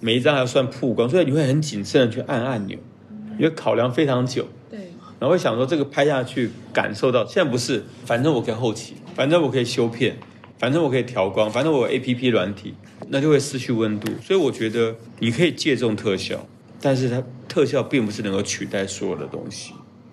[0.00, 2.78] 每一张还要算曝光，所以你会很谨慎的去按按钮，
[3.38, 4.46] 你会考量非常久。
[4.70, 4.78] 对，
[5.18, 10.16] 然后会想说这个拍下去感受到，现在不是，反正我可以后期，反正我可以修片，
[10.58, 12.74] 反正我可以调光，反正我有 APP 软体，
[13.08, 14.12] 那就会失去温度。
[14.22, 16.46] 所以我觉得你可以借重特效，
[16.80, 19.72] 但是它特效并不是能够取代所有的东西。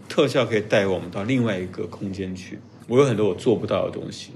[0.09, 2.59] 特效可以带我们到另外一个空间去。
[2.87, 4.31] 我有很多我做不到的东西，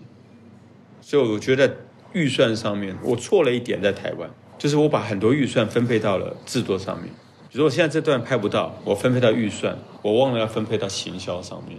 [1.01, 1.73] 所以我觉得在
[2.13, 7.08] 预算上面我错了一点，在台湾就是我把很多预算分配到了制作上面。
[7.50, 11.78] 比如说我现在这段拍不到，我分配到预算，我忘了要分配到行销上面。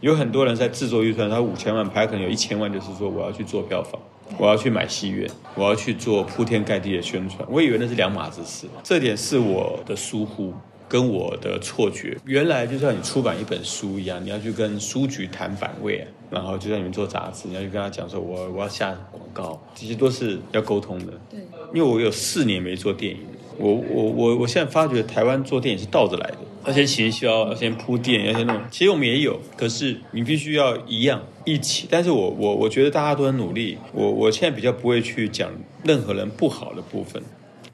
[0.00, 4.00] 有很多人在制作预算，他五千万拍，可能有一千万就是说我要去做票房，
[4.38, 7.46] 我要去买戏院，我要去做铺天盖地的宣传。
[7.50, 10.52] 我以为那是两码子事，这点是我的疏忽。
[10.88, 21.12] 跟我的错觉，原来就像你出版一本书一样，你要去跟书局谈版位，然后就在里面做杂志，你要去跟他讲说，我我要下广告，这些都是要沟通的。
[21.28, 21.40] 对，
[21.74, 23.20] 因为我有四年没做电影，
[23.58, 28.56] 我我我我现在发觉台湾做电影是倒着来的，要先行销，要先铺垫，要先弄。
[28.70, 31.88] 其实我们也有，可是你必须要一样一起。
[31.90, 35.50] 但是我我我觉得大家都很努力，我我现在比较不会去讲
[35.84, 37.20] 任何人不好的部分。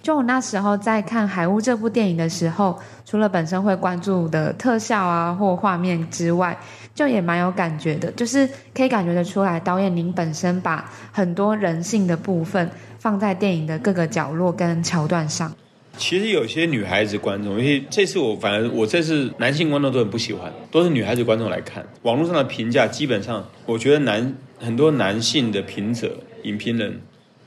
[0.02, 6.56] 就我那时候在看《海雾》这部电影的时候，除了本身会关注的特效啊或画面之外，
[6.96, 8.10] 就也蛮有感觉的。
[8.10, 15.54] 就是可以感觉得出来，导演您本身把很多人性的部分放在电影的各个角落跟桥段上。
[15.96, 21.86] 其实有些女孩子观众，因为这次我反而我这次男性观众都很不喜欢，都是女孩子观众来看。
[22.02, 27.00] 网络上的评价基本上，我觉得男很多男性的评者、影评人、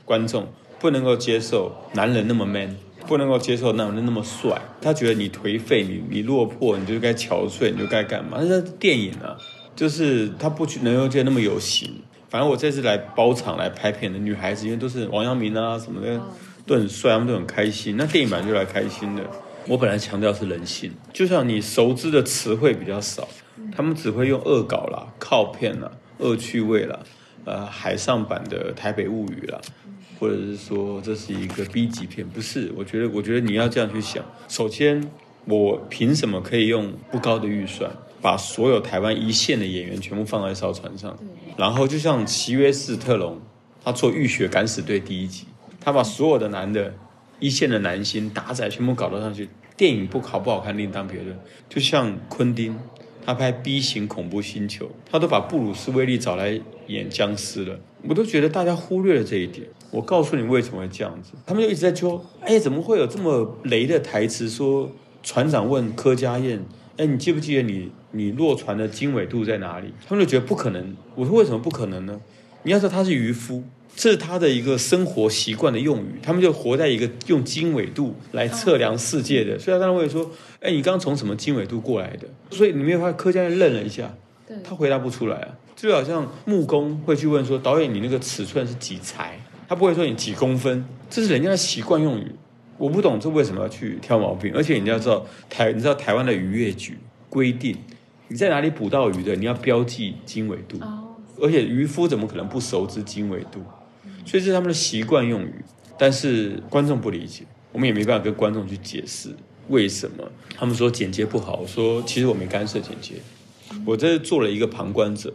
[0.06, 0.48] 观众。
[0.80, 2.74] 不能够接受男人那么 man，
[3.06, 4.60] 不能够接受男人那么帅。
[4.80, 8.38] 他觉得你颓废，你你落魄，你就该憔悴，你就该干嘛？
[8.40, 9.36] 那是电影啊，
[9.74, 11.90] 就是他不能够接那么有型。
[12.28, 16.22] 反正我这次来包场来拍片的女孩子，因为都是王阳明啊什么的，哦、
[16.64, 17.96] 都很帅，他们都很开心。
[17.96, 19.22] 那电影版就来开心的。
[19.66, 23.28] 我本来强调是人性，就像你熟知的词汇比较少，
[23.76, 26.98] 他们只会用恶搞啦、靠片啦、恶趣味啦，
[27.44, 29.60] 呃，海上版的《台北物语》啦，
[30.20, 32.70] 或者是说这是一个 B 级片，不是？
[32.76, 34.24] 我觉得，我觉得你要这样去想。
[34.46, 35.10] 首先，
[35.46, 41.18] 我凭什么可以用不高的预算，把所有台湾一线的演员全部放在一艘船上？
[41.56, 43.40] 然后，就像奇约斯特龙，
[43.82, 45.46] 他做《浴血敢死队》第一集，
[45.80, 46.94] 他把所有的男的。
[47.42, 51.34] 一线的男星打仔全部搞到上去，电影不好不好看另当别论。
[51.70, 52.78] 就像昆汀，
[53.24, 59.66] 他拍 B 型恐怖星球，他都把布鲁斯威利找来演僵尸了，我都觉得大家忽略了这一点。
[59.90, 64.48] 我告诉你为什么会这样子，他们就一直在说，哎，怎么会有这么雷的台词？
[64.48, 64.90] 说
[65.22, 66.64] 船长问柯佳燕，
[66.96, 69.92] 哎，你记不记得你你落船的经纬度在哪里？
[70.06, 70.96] 他们就觉得不可能。
[71.14, 72.20] 我说为什么不可能呢？
[72.62, 73.62] 你要说他是渔夫。
[73.96, 80.30] 这是他的一个生活习惯的用语，他们就活在一个用经纬度来测量世界的，所以他当然会说
[80.62, 84.14] ：“哎，你刚从什么经纬度过来的？”所以你没有发现柯佳燕愣了一下，
[84.62, 89.38] 他回答不出来啊，就好像木工会去问说：“导演，你那个尺寸是几裁？”
[89.70, 92.32] 他不会说你几公分，这是人家的习惯用语。
[92.76, 97.76] 我不懂这为什么要去挑毛病，而且你要知道台，你知道台湾的渔业局规定，
[98.26, 100.80] 你在哪里捕到鱼的，你要标记经纬度，
[101.40, 103.62] 而且渔夫怎么可能不熟知经纬度？
[104.26, 105.54] 所以这是他们的习惯用语，
[105.96, 109.28] 但是观众不理解，我们也没办法跟观众去解释
[109.68, 110.28] 为什么。
[110.56, 113.14] 他们说剪接不好，我说其实我没干涉剪接，
[113.86, 115.32] 我这是做了一个旁观者，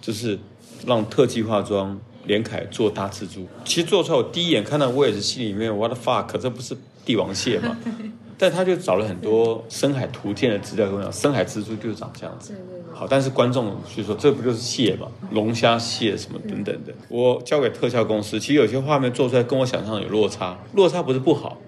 [0.00, 0.38] 就是
[0.86, 3.46] 让特技化妆连凯做大蜘蛛。
[3.64, 7.76] 其实做出来，我第一眼看到我也是心里面 what the fuck，这不是帝王蟹吗？
[8.36, 12.52] 但他就找了很多深海图鉴的资料跟我讲，深海蜘蛛就是长这样子。
[12.92, 15.06] 好，但是观众就说这不就是蟹吗？
[15.30, 16.92] 龙虾、蟹什么等等的。
[17.08, 21.58] 我交给特效公司，其实有些画面做出来跟我想象有落差，落差不是不好，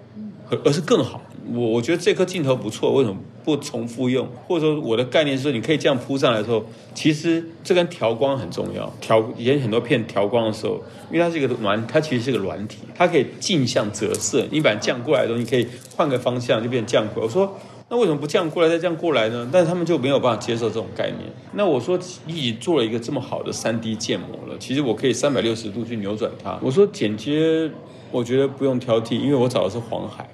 [0.65, 1.21] 而是更好。
[1.53, 4.27] 我我觉得这颗镜头不错，为什么不重复用？
[4.47, 8.91] 或者说我的概念是说，你可以这样铺上来的时候，其实这跟调光很重要。
[8.99, 10.81] 调以前很多片调光的时候，
[11.11, 14.45] 因为它是一个软，它其实是个软体，它可以镜像折射。
[14.51, 17.27] 你把它降过来的东西可以换个方向就变降过来。
[17.27, 17.57] 我说
[17.89, 19.49] 那为什么不降过来再降过来呢？
[19.49, 21.21] 但是他们就没有办法接受这种概念。
[21.53, 26.59] 那我说你已经做了一个这么好的 3D 建模了，其实我可以三百六十度去扭转它。
[26.61, 27.71] 我说剪接，
[28.11, 30.27] 我觉得不用挑剔，因为我找的是黄海。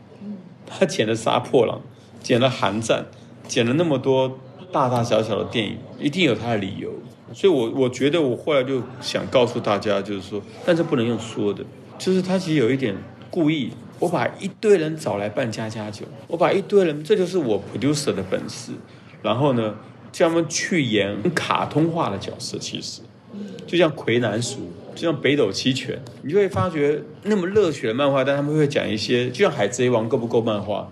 [0.80, 1.82] 他剪了杀破狼，
[2.22, 3.06] 剪了寒战，
[3.48, 4.40] 剪了那么多
[4.72, 6.92] 大大小小的电影，一定有他的理由。
[7.34, 11.64] 所以我，我觉得我后来就想告诉大家，就是说，但是不能用说的，
[11.98, 12.96] 就是他其实有一点
[13.30, 13.72] 故意。
[14.00, 18.74] 我把一堆人找来扮家家酒，我把一堆人，这就是我 producer 的本事。
[19.22, 19.76] 然后呢，
[20.12, 23.02] 叫他们去演卡通化的角色，其实
[23.66, 24.70] 就像魁南鼠。
[24.96, 30.88] 就像北斗七拳，你就会发觉那么热血的漫画，但他们会讲一些，就像海贼王够不够漫画，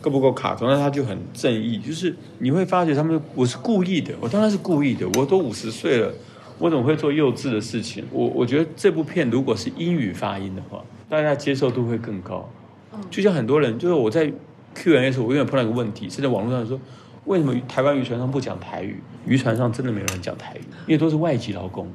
[0.00, 1.78] 够不够卡通，那他就很正义。
[1.78, 5.06] 就是你会发觉他们，我是故意的，我当然是故意的。
[5.18, 6.12] 我都五十岁了，
[6.58, 8.04] 我怎么会做幼稚的事情？
[8.10, 12.48] 我我觉得这部片如果是英语发音的话，大家接受度会更高。
[13.10, 14.32] 就像很多人，就是我在
[14.74, 16.80] Q&A 的时候，我永远碰到一个问题，是在网络上说，
[17.26, 19.00] 为什么台湾渔船上不讲台语？
[19.26, 21.86] 渔船上真的没有人讲台语，因为都是外籍劳工。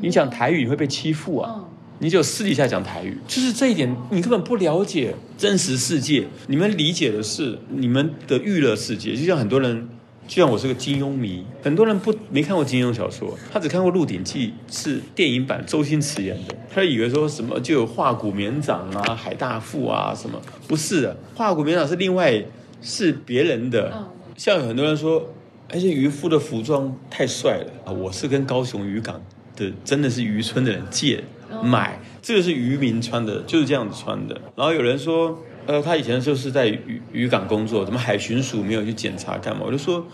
[0.00, 1.64] 你讲台语你会被欺负啊！
[2.00, 6.26] 你就私底下讲台语，就是这一点，你根本不了解真实世界。
[6.48, 9.88] 你们理解的是你们的娱乐世界，就像很多人，
[10.26, 22.44] 就像我是个金庸迷，很多人不没看过金庸小说，他只看过《鹿鼎记》，是电影版周星驰演的，他以为说什么就有化骨绵掌啊、海大富啊什么，不是的，化骨绵掌是另外
[22.82, 24.10] 是别人的。
[24.36, 25.30] 像有很多人说，
[25.70, 27.92] 而且渔夫的服装太帅了啊！
[27.92, 29.22] 我是跟高雄渔港。
[29.56, 31.22] 对，真的是渔村的人借
[31.62, 34.40] 买，这个是渔民穿的，就是这样子穿的。
[34.56, 39.62] 然后有人说，呃，他以前就是在渔渔港工作，怎么海巡署没有去检查干嘛？
[39.64, 40.04] 我就说，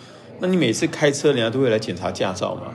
[0.41, 2.75] 那你每次开车，人家都会来检查驾照吗？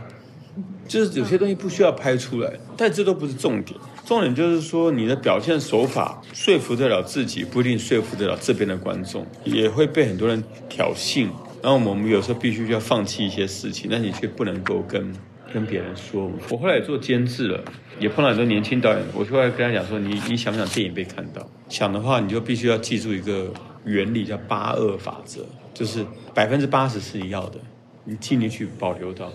[0.88, 3.80] 就是有些东西不需要拍出来，但这都不是重点。
[4.06, 11.28] 重点就是说，你的表现手法说服得了自己，不一定说服得了这边的观众，也会被很多人挑衅。
[11.64, 15.12] 然后我们有时候必须要放弃一些事情，但你却不能够跟。
[15.56, 17.64] 跟别人说，我后来也做监制了，
[17.98, 19.02] 也碰到很多年轻导演。
[19.14, 21.50] 我后来跟他讲说，你你想不想电影被看到？
[21.70, 23.50] 想的话，你就必须要记住一个
[23.86, 27.60] 原理，叫八二法则，就是百分之八十是你要的，
[28.04, 29.28] 你尽力去保留到；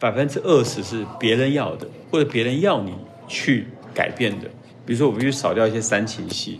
[0.00, 2.94] 百分之二十是别人要的，或者别人要你
[3.28, 4.48] 去改变的。
[4.86, 6.58] 比如说，我必须少掉一些煽情戏，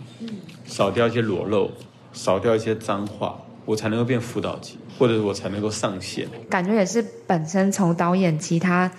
[0.63, 1.71] 少掉一些裸露，
[2.13, 3.41] 少掉一些脏话。
[3.65, 6.27] 我才能够变辅导级，或者我才能够上线。
[6.49, 8.91] 感觉也是本身从导演其他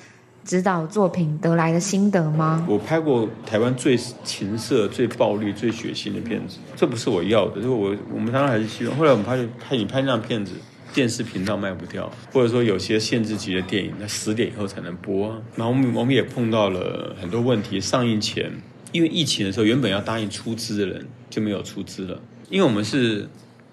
[0.44, 2.64] 指导作品得来的心得吗？
[2.68, 7.56] 我拍过台湾最情色、最暴力、最血腥的片子，这不是我要的。
[7.56, 8.96] 就是我我们当然还是希望。
[8.96, 10.52] 后来我们拍拍你拍那样片子，
[10.94, 15.28] 电视频道卖不掉，或者说有些限制级的电影，那十点以后才能播。
[15.54, 17.78] 然后我们我们也碰到了很多问题。
[17.78, 18.50] 上映前，
[18.92, 22.18] 因为疫情的时候，原本要答应出资的人就没有出资了，
[22.48, 23.28] 因为我们是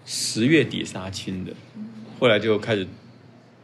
[0.05, 1.53] 十月底杀青的，
[2.19, 2.87] 后来就开始。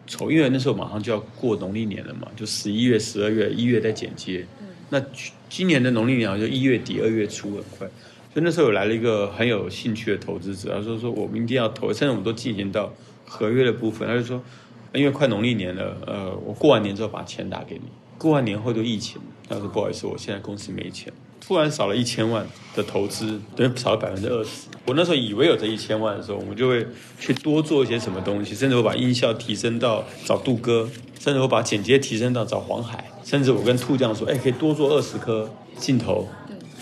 [0.07, 4.45] 筹，因为那时候马上就要过农历年了嘛，就十一月、十二月、一月在剪接。
[4.89, 5.01] 那
[5.47, 7.87] 今年的农历年就一月底、二月初很快。
[8.33, 12.91] 所以那时候有来了一个很有兴趣的投资者，他说：“说我明天要投，现在我们都进行到
[13.25, 14.41] 合约的部分。”他就说
[14.91, 17.83] ：“因为快农历年了，呃，我过完年之后把钱打给你。
[18.17, 21.13] 过完年后就疫情，他说不好意思，我现在公司没钱。”
[21.51, 24.69] 突然少了一千万的投资，等于少了百分之二十。
[24.85, 26.87] 我那时候以为有这一千万的时候，我们就会
[27.19, 30.89] 去多做一些什么东西，甚至我把音效提升到找杜哥，
[31.19, 36.25] 甚至我把剪接提升到找黄海，甚至我跟兔酱说，哎，可以多做二十颗镜头，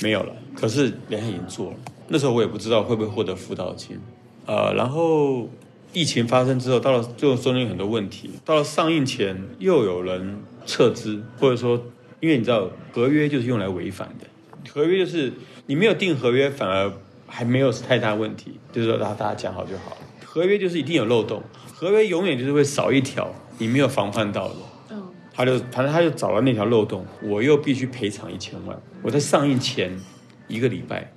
[0.04, 0.32] 没有了。
[0.56, 1.78] 可是人家已经做了。
[2.08, 4.00] 那时候我也不知道会不会获得辅导金，
[4.46, 5.50] 呃，然后
[5.94, 11.84] 疫情发生之后，到了最后中间有很多问题，到了上映前又有人撤资，或者说，
[12.20, 14.28] 因为你知道合约就是用来违反的。
[14.72, 15.34] 合约就是
[15.66, 16.92] 你没有订合约，反而
[17.28, 19.98] 还没有太大问题，就是说大家大家讲好就好了。
[20.24, 21.42] 合约就是一定有漏洞，
[21.74, 24.56] 合约永远就是会少一条你没有防范到的。
[24.92, 25.04] 嗯，
[25.34, 28.80] 他就反正他就找了那条漏洞，我又必须赔偿一千万。
[29.02, 29.92] 我在上映前
[30.48, 31.12] 一个礼拜，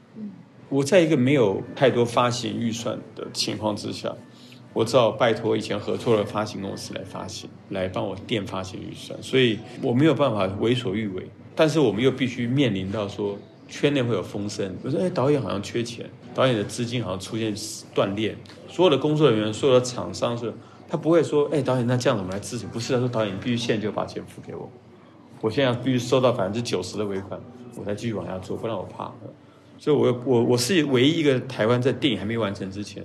[0.71, 4.15] 我在一个没有太多发行预算的情况之下，
[4.73, 11.29] 我只好拜托以前合作的发行公司来发行，来帮我垫发行预算，所以我没有办法为所欲为。
[11.55, 13.39] 但是我们又必须面临到说，
[13.69, 17.55] 圈内会有风声，我说哎，导演好像缺钱，导演的资金好像出现
[17.95, 18.37] 断裂，
[18.69, 20.53] 所有的工作人员、所有的厂商是，
[20.89, 22.67] 他不会说，哎，导演那这样怎么来支持？
[22.67, 24.71] 不是，他说导演你必须现在就把钱付给我，
[25.41, 27.39] 我现在必须收到百分之九十的尾款，
[27.77, 29.13] 我才继续往下做，不然我怕。
[29.79, 33.05] 所以我，我我是唯一一个台湾在电影还没完成之前，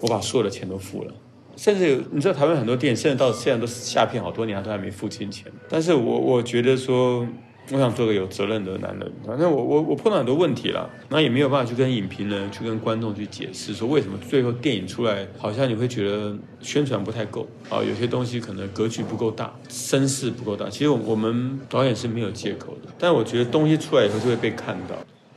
[0.00, 1.14] 我把所有的钱都付了，
[1.56, 5.50] 甚至你知道台湾很多电影，甚至到现在都下片好多年，他都还没付清钱。
[5.68, 7.26] 但是我我觉得说。
[7.72, 20.68] 我想做个有责任的男人，反正我我我碰到很多问题了，那也没有办法去跟影评人、去跟观众去解释，说为什么最后电影出来，好像你会觉得宣传不太够啊，有些东西可能格局不够大，声势不够大。
[20.68, 24.96] 其实我们导演是没有借口的，但我觉得东西出来以后就会被看到。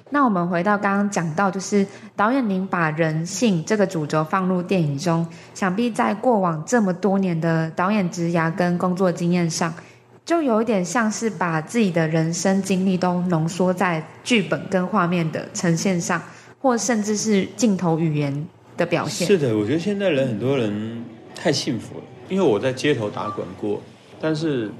[0.09, 9.71] 那我们回到刚刚讲到，就是导演您把人性这个主轴放入电影中，想必在过往这么多年的导演职涯跟工作经验上。
[10.25, 16.21] 就有一点像是把自己的人生经历都浓缩在剧本跟画面的呈现上，
[16.61, 18.47] 或甚至是镜头语言
[18.77, 19.27] 的表现。
[19.27, 21.03] 是的，我觉得现在人很多人
[21.35, 23.81] 太幸福了，因为我在街头打滚过，
[24.21, 24.71] 但是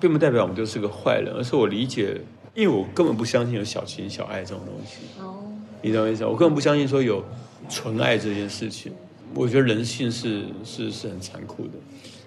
[0.00, 2.18] 并不代表我们就是个坏人，而是我理解，
[2.54, 5.00] 因为我根本不相信有小情小爱这种东西。
[5.20, 5.44] 哦，
[5.82, 6.24] 你懂我意思？
[6.24, 7.22] 我根本不相信说有
[7.68, 8.90] 纯爱这件事情。
[9.34, 11.72] 我觉得人性是是是很残酷的。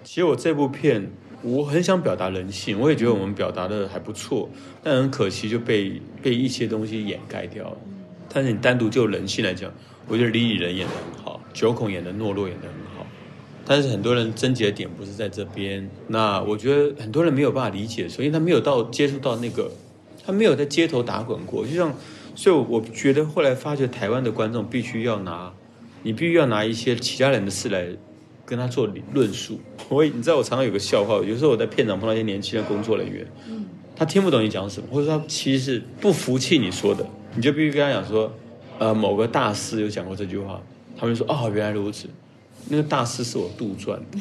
[0.04, 1.10] 其实我这部片。
[1.42, 4.48] 我很想表达人性，我也觉得我们表达的还不错，
[4.82, 7.76] 但很可惜就被被一些东西掩盖掉了。
[8.32, 9.72] 但是你单独就人性来讲，
[10.06, 13.04] 我觉得李以仁演的很好，九孔演的懦弱演的很好。
[13.64, 19.70] 但是很多人症结点不是在这边，那我觉得很多人没有办法理解，所以他没有到接触到那个，
[20.24, 21.66] 他没有在街头打滚过。
[21.66, 21.92] 就像，
[22.36, 25.52] 所以我觉得后来发觉台湾的观众必须要拿，
[26.04, 27.88] 你必须要拿一些其他人的事来。
[28.44, 33.26] 跟他做论述，我你知道我常常有个笑话，有时候我在片场碰到一些年轻的工作人员，
[33.94, 38.32] 他听不懂你讲什么，或者说他其实是不服气你说的，你就必须跟他讲说，
[38.78, 40.60] 呃，某个大师有讲过这句话，
[40.96, 42.08] 他们就说哦，原来如此，
[42.68, 44.20] 那个大师是我杜撰的，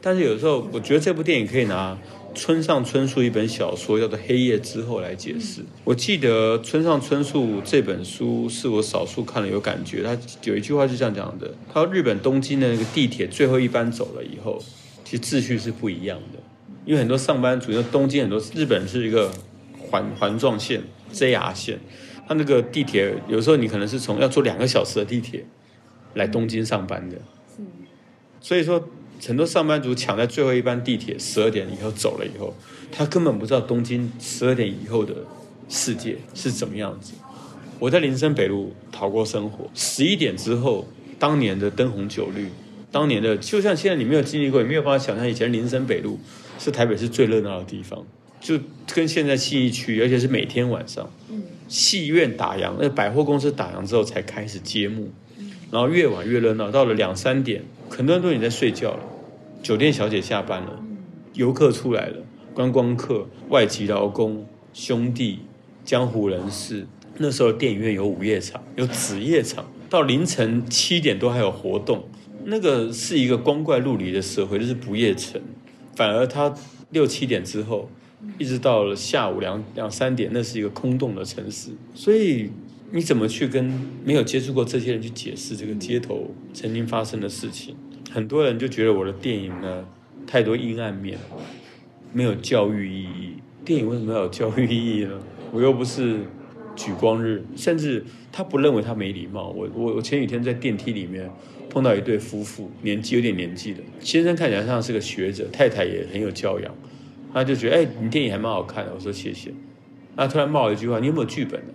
[0.00, 1.96] 但是有时候我觉得这部电影可以拿。
[2.38, 5.60] 村上春树一本小说叫做《黑夜之后》来解释。
[5.82, 10.04] 我记得村上春树这本书是我少数看了有感觉。
[10.04, 14.62] 他有一句话是这样讲的：他说日本东京的那个地铁最后一班走了以后，
[15.04, 16.38] 其实秩序是不一样的。
[16.86, 19.32] 因为很多上班族，因为东京很多日本是一个
[19.90, 21.80] 环环状线 JR 线，
[22.28, 25.44] 他那个地铁有时候你可能是从要坐两个小时的地铁
[26.14, 27.16] 来东京上班的。
[28.40, 28.88] 所以说。
[29.26, 32.54] 很多上班族抢在最后一班地铁十二点以后走了以后，
[32.92, 35.14] 他根本不知道东京十二点以后的
[35.68, 37.14] 世界是怎么样子。
[37.78, 40.88] 我在林森北路讨过生活，十一点之后，
[41.18, 42.48] 当年的灯红酒绿，
[42.90, 46.18] 当年的就像现在你没有经历过，你没有办法想象以前林森北路
[46.58, 48.04] 是台北市最热闹的地方，
[48.40, 48.58] 就
[48.92, 51.10] 跟现在信义区，而且是每天晚上，
[51.68, 55.10] 戏院打烊，那百货公司打烊之后才开始揭幕，
[55.70, 57.62] 然后越晚越热闹，到了两三点。
[57.88, 59.00] 很多人都已经在睡觉了，
[59.62, 60.82] 酒店小姐下班了，
[61.34, 62.16] 游客出来了，
[62.54, 65.40] 观光客、外籍劳工、兄弟、
[65.84, 66.86] 江湖人士。
[67.18, 72.04] 那时候电影院有午夜场，有子夜场，到凌晨七点多还有活动。
[72.44, 75.40] 那个是一个光怪陆离的社会，就是不夜城。
[75.96, 76.54] 反而他
[76.90, 77.90] 六七点之后，
[78.38, 81.70] 一直到了下午两两三点，那是一个空洞的城市。
[81.94, 82.50] 所以
[82.90, 83.70] 你怎么去跟
[84.04, 87.74] 没有接触过这些人去解释这个街头曾经发生的事情？
[88.10, 89.86] 很多人就觉得我的电影呢，
[90.26, 91.18] 太多阴暗面，
[92.12, 93.34] 没有教育意义。
[93.64, 95.18] 电影为什么要有教育意义呢？
[95.52, 96.20] 我又不是。
[96.76, 99.48] 举光日，甚至他不认为他没礼貌。
[99.48, 101.28] 我我我前几天在电梯里面
[101.68, 106.72] 碰到一对夫妇，年纪有点年纪的，先生看起来像是个学者，太太也很有教养。
[107.34, 108.94] 他就觉得，哎，你电影还蛮好看的。
[108.94, 109.52] 我说谢谢。
[110.14, 111.74] 他突然冒了一句话：“你有没有剧本呢？”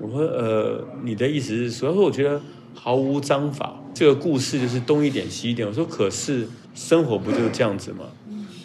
[0.00, 2.40] 我说：“呃，你的意思是说？”他说：“我觉得
[2.74, 8.06] 毫无章法，这个故事就是东一点西一点。”我说：“可是生活不就是这样子吗？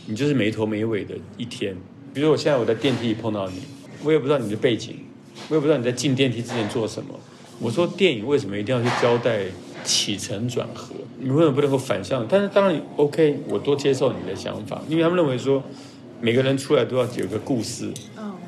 [0.06, 1.76] 你就是没头没尾的一天。
[2.14, 3.62] 比如我现在我在电梯里碰到你，
[4.04, 4.98] 我也不知道你的背景。”
[5.50, 7.14] 我也不知道你在进电梯之前做什么。
[7.60, 9.44] 我说电影为什么一定要去交代
[9.84, 10.96] 起承转合？
[11.20, 12.26] 你为什么不能够反向？
[12.28, 15.64] 但是当然 OK，我多接受你的想法，因为他们认为说
[16.20, 17.94] 每个人出来都要有个故事，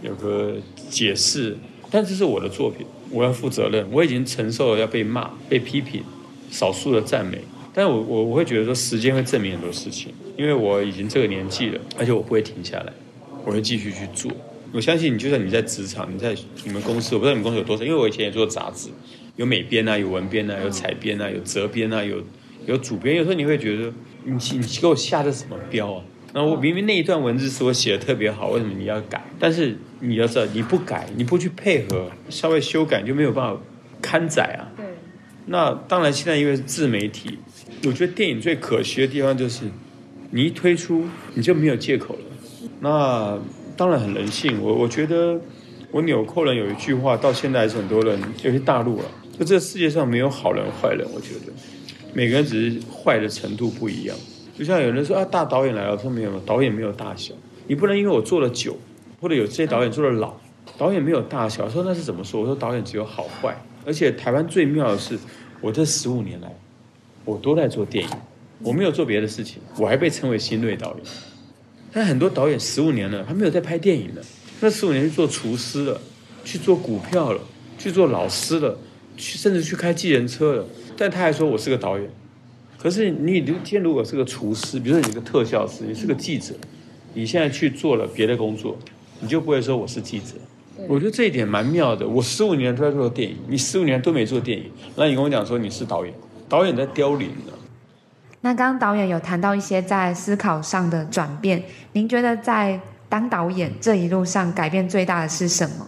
[0.01, 0.55] 有个
[0.89, 1.55] 解释。
[1.91, 3.87] 但这是我的作品，我要负责任。
[3.91, 6.03] 我已经承受了要被骂、被批评、
[6.51, 7.39] 少数的赞美。
[7.73, 12.91] 但我我我会觉得说时间会证明很多事情，因为我已经这个年纪了，而且我不会停下来，
[13.45, 14.31] 我会继续去做。
[14.71, 16.35] 我相信你，就算你在职场，你在
[16.65, 18.89] 你们公司，我不知道你们公司有多少，因为我以前也做杂志，
[19.35, 22.21] 有美编啊，有文编啊，有采编啊，有责编啊，有
[22.65, 23.15] 有主编。
[23.15, 23.93] 有时候你会觉得，
[24.25, 26.03] 你你给我下的什么标啊？
[26.33, 29.23] 那我明明那一段文字是我写的特别好，为什么你要改？
[29.39, 33.61] 但是你要知道，你不改，你不去配合，稍微修改就没有办法
[34.01, 34.69] 刊载啊。
[34.77, 34.85] 对。
[35.45, 37.39] 那当然，现在因为是自媒体，
[37.85, 39.65] 我觉得电影最可惜的地方就是，
[40.31, 42.21] 你一推出你就没有借口了。
[42.79, 43.39] 那。
[43.79, 45.39] 当然很人性，我我觉得
[45.89, 49.05] 我纽扣人有一句话，到现在还是很多人，尤其大陆了，
[49.39, 51.53] 就这个世界上没有好人坏人，我觉得
[52.13, 54.17] 每个人只是坏的程度不一样。
[54.59, 57.33] 就像有人说啊，大导演来了，说没有，导演没有大小，
[57.65, 58.75] 你不能因为我做了久，
[59.21, 60.33] 或者有这些导演做了老，
[60.77, 62.41] 导演没有大小，说那是怎么说？
[62.41, 63.55] 我说导演只有好坏，
[63.85, 65.17] 而且台湾最妙的是，
[65.61, 66.53] 我这十五年来，
[67.23, 68.11] 我都在做电影，
[68.61, 70.97] 我没有做别的事情，我还被称为新锐导演。
[71.93, 74.21] 但很多导演十五年了，他没有在拍电影了。
[74.59, 76.01] 那十五年去做厨师了，
[76.43, 77.39] 去做股票了，
[77.77, 78.77] 去做老师了，
[79.15, 80.65] 去甚至去开计程车了。
[80.97, 82.09] 但他还说我是个导演。
[82.81, 86.55] 可是你今天如果是个厨师，比如说你是个特效师，你是个记者，
[87.13, 88.77] 你现在去做了别的工作，
[89.19, 90.35] 你就不会说我是记者。
[90.87, 92.07] 我觉得这一点蛮妙的。
[92.07, 96.13] 我十五年都在做电影，你十五年都没做电影，那你跟我讲说你是导演，
[96.47, 97.53] 导演在凋零了。
[98.39, 101.61] 那刚刚导演有谈到一些在思考上的转变，
[101.91, 105.85] 您觉得在当导演这一路上改变最大的是什么？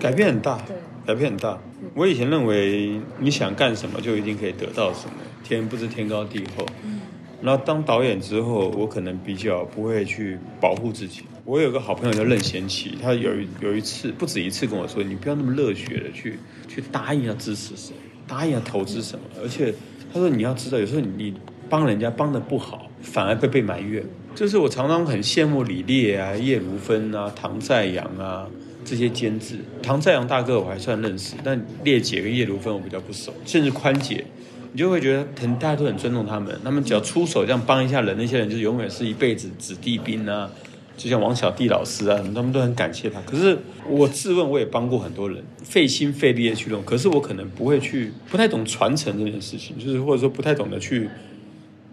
[0.00, 0.74] 改变很大，对，
[1.06, 1.58] 改变很大。
[1.94, 5.12] 我以前认为你想干什么就一定可以得到什么，
[5.44, 6.66] 天不知天高地厚。
[6.82, 7.00] 嗯。
[7.42, 11.22] 然后当导演之后，我可能比较不会去保护自己。
[11.44, 17.92] 我有个好朋友叫任贤齐，他有一有一次不止一次跟我说：“你不要那么热血的去去答应要支持谁，
[18.26, 19.72] 答应要投资什么。”而且
[20.12, 21.34] 他说：“你要知道，有时候你。”
[21.66, 24.04] 帮人家帮的不好，反而会被埋怨。
[24.34, 28.46] 就是我常常很羡慕李烈啊、叶如芬啊、唐在阳啊
[28.84, 29.56] 这些监制。
[29.82, 33.32] 唐在阳大哥我还算认识，但烈姐跟叶如芬我比较不熟。
[33.46, 34.24] 甚至宽姐，
[34.74, 36.52] 你就会觉得很大家都很尊重他们。
[36.64, 40.50] 他们只要出手这样帮一下人，那些人就永远是一辈子子弟兵啊。
[40.96, 43.20] 就像王小弟老师啊，他们都很感谢他。
[43.22, 43.56] 可是
[43.88, 46.84] 我自问，我也帮过很多人，费心费力的去弄。
[46.84, 51.08] 可是我可能不会去，不太懂传承这件事情，就是或者说不太懂得去。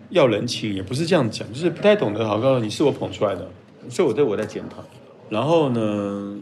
[0.10, 2.28] 要人情也不是这样讲，就是不太懂得。
[2.28, 3.48] 好，告诉你是我捧出来的，
[3.90, 4.84] 所以我对我在检讨。
[5.30, 6.36] 然后呢，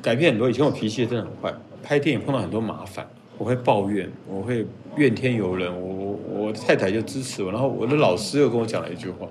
[0.00, 0.48] 改变很多。
[0.48, 1.52] 以前我脾气真的很坏，
[1.82, 3.06] 拍电影碰到很多麻烦，
[3.38, 4.66] 我会抱怨，我会
[4.96, 5.70] 怨天尤人。
[5.80, 9.26] 我我的太太就支持我，然后我的老师又跟我讲了一句话，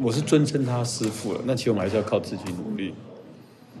[0.00, 1.40] 我是尊称他师父了。
[1.44, 2.92] 那其实我们还是要靠自己努力。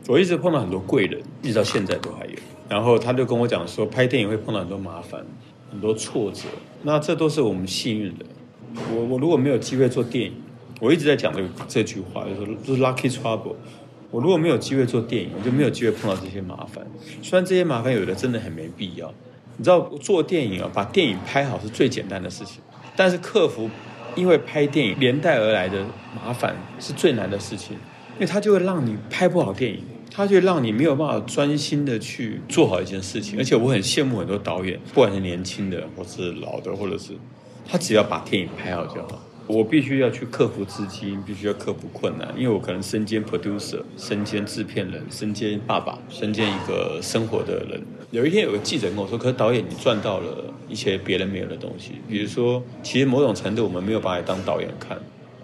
[0.06, 2.32] 我一直碰到很多贵人，一直到现在都还有。
[2.68, 5.24] 然后他就跟我讲说，拍电影会碰到很多麻烦，
[5.70, 6.42] 很多挫折，
[6.82, 8.24] 那这都是我们幸运的。
[8.92, 10.32] 我我如果没有机会做电影，
[10.80, 13.54] 我一直在讲这个这句话，就是就是 lucky trouble。
[14.10, 16.86] 我如果没有机会做电影，我就没有机会碰到这些麻烦。
[17.22, 19.12] 虽然这些麻烦有的真的很没必要，
[19.56, 22.60] 你知道做电影啊，把电影拍好是最简单的事情，
[22.96, 23.70] 但是克服
[24.14, 25.84] 因为拍电影连带而来的
[26.14, 27.76] 麻烦是最难的事情，
[28.14, 33.38] 因为它就会让你拍不好电影，它就让你没有办法专心的去做好一件事情。
[33.38, 37.12] 而且我很羡慕很多导演，不管是年轻的，或是老的，或者是。
[37.66, 47.82] 他只要把电影拍好就好，我必须要去克服资金，必须要克服困难，因为我可能身兼 producer，身兼制片人，身兼爸爸，身兼一个生活的人。
[48.14, 54.96] 有一天有个记者跟我说：“可是导演，你赚到了一些别人没有的东西，比如说，其实某种程度我们没有把你当导演看。”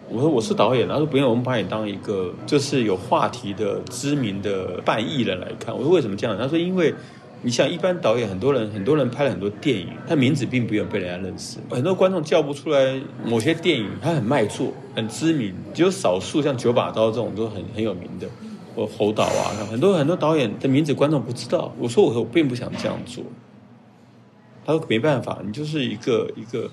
[0.08, 6.94] 我说：“我是导演。”他说：“不用，我们把你当一个就是有话题的知名的半艺人来看。”我说：“为什么这样？”他说：“因为。”
[7.42, 18.28] 你像一般导演，很多人很多人拍了很多电影，他名字并不用被人家认识，很多观众叫不出来某些电影，他很卖座，很知名，只有少数像九把刀这种都很很有名的，
[18.80, 21.70] 或侯导啊，很多很多导演的名字观众不知道。
[21.78, 23.22] 我说我我并不想这样做，
[24.64, 26.70] 他说没办法，你就是一个一个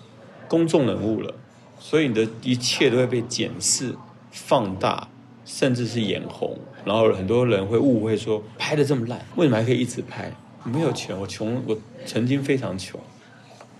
[0.47, 1.33] 公众人物了，
[1.77, 3.93] 所以你的一切都会被检视、
[4.31, 5.09] 放大，
[5.43, 10.31] 甚至是眼红，然后很多人会误会说拍的这么烂，为什么还可以一直拍？
[10.63, 12.97] 没有钱，我穷，我曾经非常穷，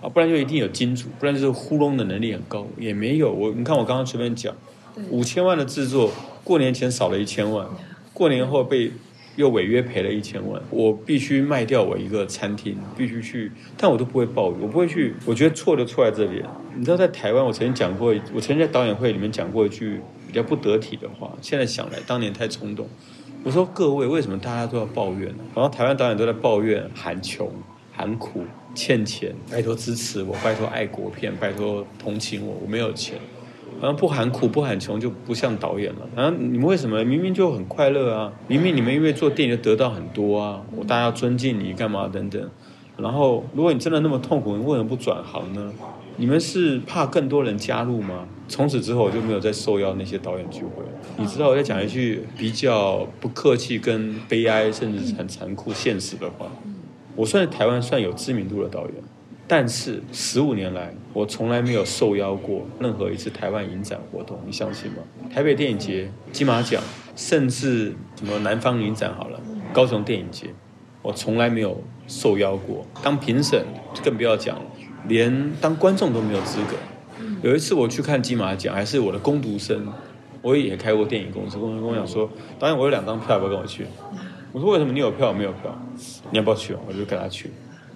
[0.02, 3.32] 啊，不然就一定有金主，不然就是糊弄的能力很高，也没有。
[3.32, 4.54] 我你看我刚刚随便讲，
[5.10, 6.10] 五千万的制作，
[6.44, 7.66] 过年前少了一千万，
[8.18, 8.90] 过年后被
[9.36, 16.42] 又违约赔了一千万，我必须卖掉我一个餐厅，必须去，但我都不会抱怨，我不会去，我觉得错就错在这里。
[16.74, 22.88] 你知道在台湾，我曾经讲过，我曾经在导演会里面讲过一句比较不得体的话，现在想来，当年太冲动。
[23.44, 25.44] 我说各位，为什么大家都要抱怨呢？
[25.54, 27.48] 然后台湾导演都在抱怨喊穷、
[27.92, 28.42] 喊苦、
[28.74, 33.16] 欠钱，拜托支持我，拜托爱国片，拜托同情我，我没有钱。
[33.80, 36.00] 然后不喊苦、不喊穷就不像导演了。
[36.16, 38.32] 然后你们为什么明明就很快乐啊？
[38.46, 42.50] 明明你们因为做电影就得到很多啊，我大家要尊敬你干嘛等等。
[42.96, 45.72] 然后如果你真的那么痛苦，你为什么不转行呢？
[46.16, 48.26] 你们是怕更多人加入吗？
[48.48, 50.82] 从此之后我就没有再受邀那些导演聚会。
[51.16, 56.46] 你知道我在讲一句比较不客气、跟悲哀，甚至是很残酷、现实的话。
[57.14, 58.94] 我算是台湾算有知名度的导演，
[59.48, 64.98] 但是十五年来我从来没有受邀过任何一次台湾影展活动，你相信吗？
[65.34, 66.82] 台北电影节、金马奖，
[67.16, 69.40] 甚至什么南方影展好了，
[69.72, 70.48] 高雄电影节，
[71.00, 72.86] 我从来没有受邀过。
[73.02, 73.64] 当评审
[74.04, 74.62] 更不要讲了。
[75.06, 76.76] 连当观众都没有资格。
[77.40, 79.86] 有一次我去看金马奖，还是我的工读生，
[80.42, 81.56] 我也开过电影公司。
[81.56, 82.28] 工读跟我讲说
[82.58, 83.86] ：“导演，我有两张票，要不要跟我去？”
[84.52, 85.74] 我说：“为什么你有票，我没有票？
[86.30, 87.50] 你要不要去？”我就跟他去。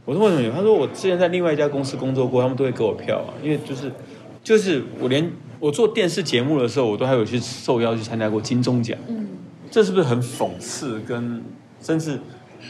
[0.05, 3.34] 我说：“为什么有？”他说：“我之前在另外一家公司工作过，他们都会给我票啊。
[3.42, 3.92] 因为就是
[4.42, 5.30] 就是我连
[5.61, 8.98] 我做电视节目的时候，我都还有去受邀去参加过金钟奖。
[9.70, 11.00] 这是不是很讽刺？
[11.00, 11.42] 跟
[11.80, 12.18] 甚至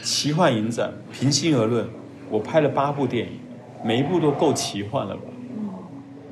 [0.01, 1.87] 奇幻影展，平心而论，
[2.29, 3.39] 我拍了八部电影。”
[3.85, 5.23] 每一部都够奇幻了吧？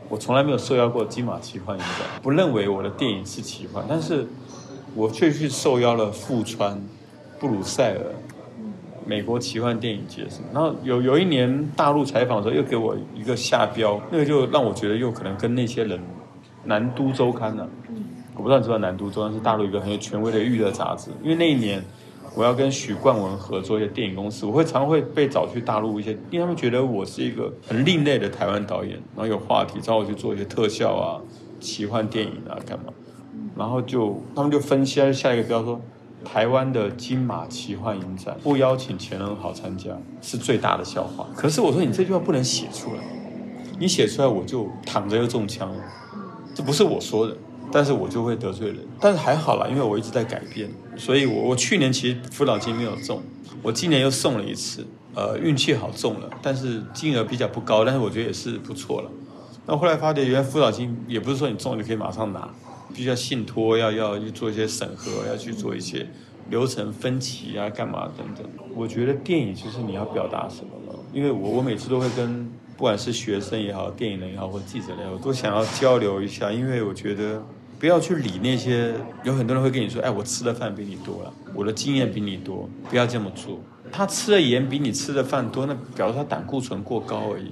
[0.08, 4.26] 我从来没有受邀过金马奇幻影展，不认为我的电影是奇幻，但是
[4.96, 6.82] 我却去受邀了富川、
[7.40, 8.00] 布鲁塞尔、
[9.06, 10.48] 美国奇幻电影节什么。
[10.54, 16.00] 然后有有一年大陆采访的时候，又给我一个下标，那个就让我觉得又可能跟那些人，
[16.66, 17.70] 南都周刊呢、啊，
[18.36, 21.84] 我不知道你知不知道南都周刊是大陆一个很有权威的娱乐杂志，因为那一年。
[22.34, 31.20] 我要跟许冠文合作一些电影公司，我会常会被找去大陆一些，因为他们觉得我是一个很另类的台湾导演，然后有话题找我去做一些特效啊、
[31.60, 32.94] 奇幻电影啊干嘛，
[33.58, 35.82] 然后就他们就分析下一个标说，
[36.24, 39.90] 台湾的金马奇幻影展不邀请钱人豪参加
[40.22, 41.28] 是最大的笑话。
[41.36, 43.02] 可是我说你这句话不能写出来，
[43.80, 45.84] 你写出来我就躺着又中枪了，
[46.54, 47.36] 这不是我说的。
[47.74, 53.22] 但是我就会得罪人，但是还好啦，因为我一直在改变，所以我我去年其实辅导金没有中，
[53.62, 59.10] 我今年又送了一次，呃，运气好中了，但是金额比较不高，但是我觉得也是不错了。
[59.66, 62.50] 那后来发觉，原来辅导金也不是说你中了就可以马上拿，
[62.94, 66.08] 必须要信托，要要去做一些审核，要去做一些
[66.50, 68.46] 流程分歧啊，干嘛等等。
[68.76, 77.44] 我觉得电影就是你要表达什么了，因为我我每次都会跟不管是学生也好，电影人也好，或者记者也好，都想要交流一下，因为我觉得。
[77.80, 83.60] 不要去理那些，有很多人会跟你说：“哎，我吃的饭比你多了，我的经验比你多。”不要这么做。
[83.92, 87.52] 他吃的盐比你吃的饭多，那表示他胆固醇过高而已。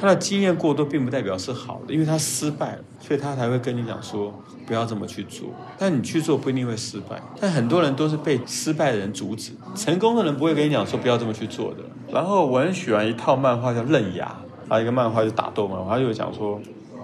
[0.00, 4.32] 他的经验过多，并不代表是好的，因为他失败了，所以他才会跟你讲说
[4.66, 5.48] ：“不要这么去做。”
[5.78, 7.20] 但你去做不一定会失败。
[7.40, 11.78] 但很多人都是被失败的人阻止，成功的人不会跟你讲说不要这么去做的。
[12.12, 14.26] 然后我很喜欢一套漫画叫《嫩芽》，
[14.68, 16.60] 还有一个漫画就是打斗嘛，他就讲说。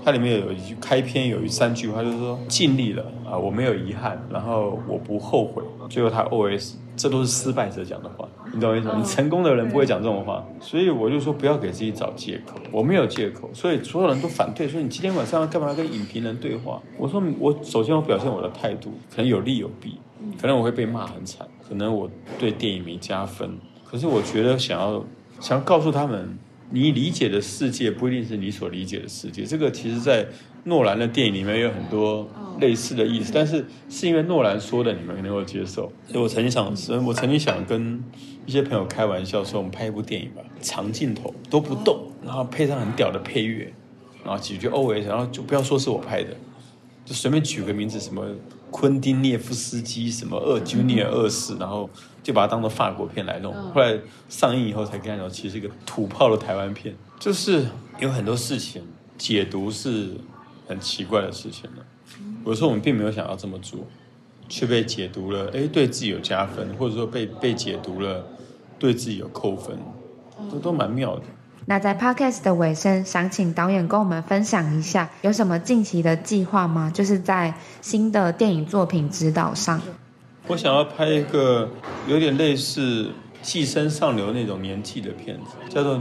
[0.08, 5.62] 它里面有一句开篇有一三句话，就是说尽力了啊，我没有遗憾，然后我不后悔。
[5.90, 8.94] 最后他 OS，这都是失败者讲的话，你懂我意思吗？
[8.96, 12.54] 你成功的人不会讲这种话，所以我就说不要给自己找借口。
[12.72, 16.80] 我没有借口，所以所有人都反对，说你今天晚上要干嘛跟影评人对话？
[16.96, 19.98] 我说我首先我表现我的态度，可能有利有弊，
[20.40, 25.04] 可能我会被骂很惨，可能我对电影没加分，可是我觉得想要
[25.38, 26.38] 想要告诉他们。
[26.70, 29.44] 你理解的世界不一定是你所理解的世界。
[29.44, 30.26] 这个其实，在
[30.64, 32.28] 诺兰的电影里面有很多
[32.60, 35.90] 类似的意思，但是是因为诺兰说的，你们能够接受。
[36.06, 36.66] 所以我曾经想，
[37.06, 38.02] 我曾经想跟
[38.44, 43.72] 一些朋友开玩笑说，我们拍一部电影吧，长镜头都不动，然后配上很屌的配乐，
[44.22, 46.36] 然后几句 OS，然后就不要说是我拍的，
[47.04, 48.26] 就随便举个名字，什么
[48.70, 51.88] 昆汀涅夫斯基，什么二 Junior 二世，然后。
[52.20, 53.98] 就把它当做法国片来弄，后来
[54.28, 57.66] 上映以后才跟他讲，其实是一个土炮的台湾片，就是
[58.00, 58.82] 有很多事情
[59.16, 60.10] 解读是
[60.66, 61.86] 很奇怪的事情了。
[62.44, 63.80] 有时候我们并没有想要这么做，
[64.46, 68.26] 却被解读了，哎，对自己有加分，或者说被被解读了，
[68.78, 69.78] 对自己有扣分，
[70.50, 71.22] 这都蛮妙的。
[71.70, 76.90] 那在 Podcast 的尾声，想请导演跟我们分享一下，有什么近期的计划吗？
[76.94, 77.52] 就是在
[77.82, 79.78] 新的电影作品指导上。
[80.46, 81.68] 我想要拍一个
[82.06, 83.04] 有点类似
[83.42, 85.96] 《寄生上流》那种年纪的片子，叫做《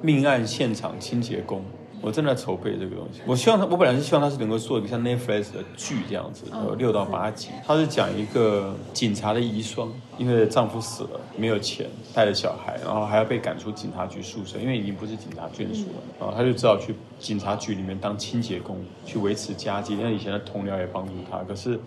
[0.00, 1.58] 命案现场清洁工》。
[2.00, 3.20] 我正在筹备这个东西。
[3.26, 7.48] 我希望他，我本来是希望他是能够做一个像 Netflix 的剧这样子，有六到八集。
[7.66, 16.02] 他是讲一个警察的遗孀，因为丈夫死了，没有钱，带着小孩，然后还要被赶出警察局宿舍，因为已经不是警察眷属了。
[16.20, 19.96] 然后他就只好去警察局里面当清洁工，去维持家计。
[19.96, 21.78] 因为以前的同僚也帮助他，可是。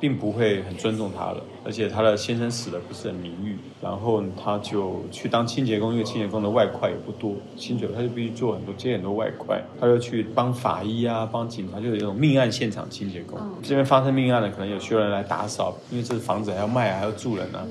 [0.00, 13.38] 并不会很尊重他了，而且他的先生死的不是很名誉，然后他就去当清洁工，因为清洁工的外快也不多，薪水他就必须做很多接很多外快，他就去帮法医啊，帮警察，就有一种命案现场清洁工。
[13.62, 17.66] 这边发生命案了，可能有需要人来打扫，因为这房子还要卖，还要住人啊。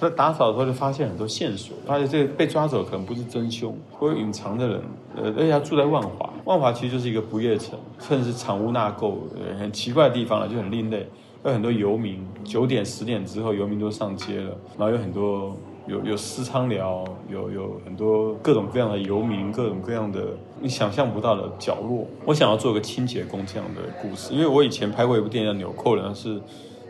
[0.00, 4.82] 他打扫的时候就发现很多线索，发现这个被抓走可能不是真凶，或有隐藏的人，
[5.14, 9.14] 呃，而且他住在万华，万华其实就是一个不夜城，甚至是藏污纳垢，
[9.58, 11.06] 很奇怪的地方了，就很另类。
[11.42, 14.56] 有很多游民，九点十点之后，游民都上街了。
[14.78, 22.06] 然后有很多有有私娼寮，有有很多各种各样的游民，各种各样的你想象不到的角落。
[22.26, 26.38] 我想要做个清洁工这样的故事，因为我以前拍过一部电影叫《纽扣人》，是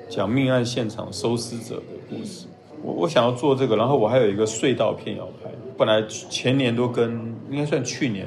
[0.08, 2.48] 讲命案现场收尸者的故事。
[2.82, 5.50] 我我想要做这个，然后我还有一个隧道片要拍。
[5.78, 8.26] 本来前年都跟应该算去年。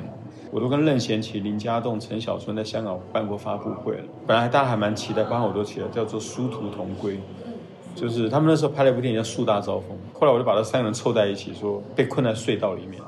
[0.54, 4.04] 我都跟任贤齐、林家栋、陈小春在香港办过发布会了。
[4.28, 7.16] 本来大家还蛮期待，包括我都期待，叫做《殊途同归》，
[7.96, 9.98] 就是他们那时候拍了一部电影叫《树大招风》。
[10.20, 13.02] 后来我就把这三个人凑在一起，说被困在隧道里面，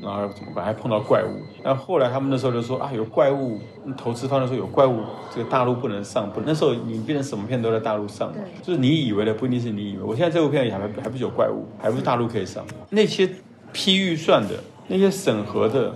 [0.00, 0.64] 然后怎么办？
[0.64, 1.36] 还碰到怪物。
[1.62, 3.58] 然后后来他们那时候就说啊，有怪物。
[3.98, 6.30] 投资方就说有怪物，这个大陆不能上。
[6.32, 10.02] 不，那时候你变成什么片都在大陆上嘛，就是你以为的不一定是你以为。
[10.02, 12.64] 我现在这部片里还还不是有怪物，还不是大陆可以上。
[12.88, 13.28] 那些
[13.74, 14.54] 批预算的，
[14.86, 15.94] 那些审核的。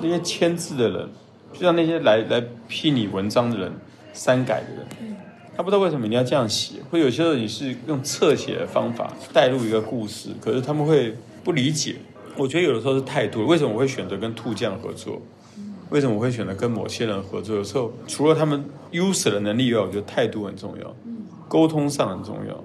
[0.00, 1.08] 那些签字的人，
[1.52, 3.72] 就像那些来来批你文章的人，
[4.12, 5.16] 删改的人，
[5.56, 6.74] 他不知道为什么你要这样写。
[6.90, 11.96] 会有些时候你是用侧写的方法带入一个故事，可是他们会不理解。
[12.36, 13.46] 我觉得有的时候是态度。
[13.46, 15.20] 为什么我会选择跟兔酱合作？
[15.88, 17.56] 为什么我会选择跟某些人合作？
[17.56, 20.94] 有时候除了他们优势的能力以外，我觉得态度很重要，
[21.48, 22.64] 沟通上很重要。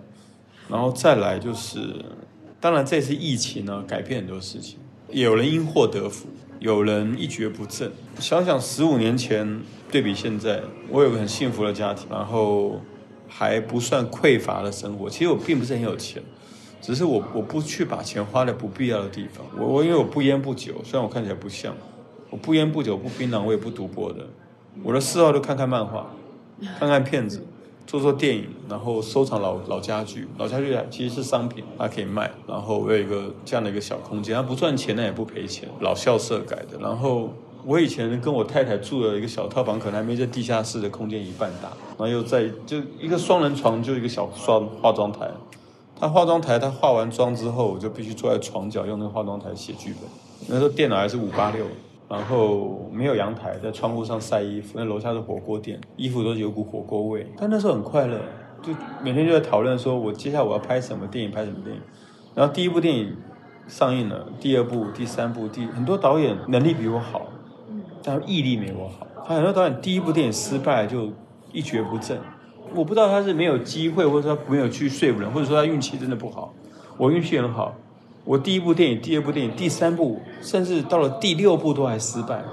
[0.67, 1.79] 然后再来就是，
[2.59, 4.77] 当然这次疫情呢，改变很多事情，
[5.09, 6.27] 有人因祸得福。
[6.61, 12.79] 有人一蹶不振，想想十五年前对比现在，我有个很幸福的家庭，然后
[13.27, 15.09] 还不算匮乏的生活。
[15.09, 16.21] 其实我并不是很有钱，
[16.79, 19.43] 只是我我不去把钱花在不必要的地方。
[19.57, 21.73] 我我因为我不烟不酒，虽然我看起来不像，
[22.29, 24.27] 我不烟不酒不槟榔，我也不赌博的。
[24.83, 26.11] 我的嗜好就看看漫画，
[26.77, 27.43] 看看片子。
[27.87, 32.31] 做做电影，然后收藏老老家具，老家具其实是商品，它可以卖。
[32.47, 35.67] 然后我有一个这样的一个小空间，它不赚钱，但也不赔钱。
[35.81, 36.77] 老校舍改的。
[36.79, 37.33] 然后
[37.65, 41.69] 我以前跟我太太住的一个小套房，可能还没这地下室的空间一半大。
[41.97, 45.29] 然后又在就一个双人床，就一个小双化妆台。
[45.99, 50.09] 他化妆台，他化完妆之后，我就必须坐在床角用那个化妆台写剧本。
[50.47, 51.65] 那时候电脑还是五八六。
[52.11, 54.73] 然后没有阳台，在窗户上晒衣服。
[54.77, 57.25] 那楼下是火锅店，衣服都是有股火锅味。
[57.37, 58.19] 但那时候很快乐，
[58.61, 61.81] 就每天就在讨论说，我接下来我要拍什么电影，拍什么电影。
[62.35, 63.15] 然后第一部电影
[63.65, 67.27] 上映了，第二部、第三部，第很多导演能力比我好，
[68.03, 69.07] 但毅力没我好。
[69.25, 71.13] 他很多导演第一部电影失败就
[71.53, 72.19] 一蹶不振。
[72.75, 76.53] 我不知道他是没有机会，或者说没有去说服人，或者说他运气真的不好。
[76.97, 77.73] 我运气很好。
[78.23, 82.43] 我第一部电影、第二部电影、第三部，甚至到了第六部都还失败，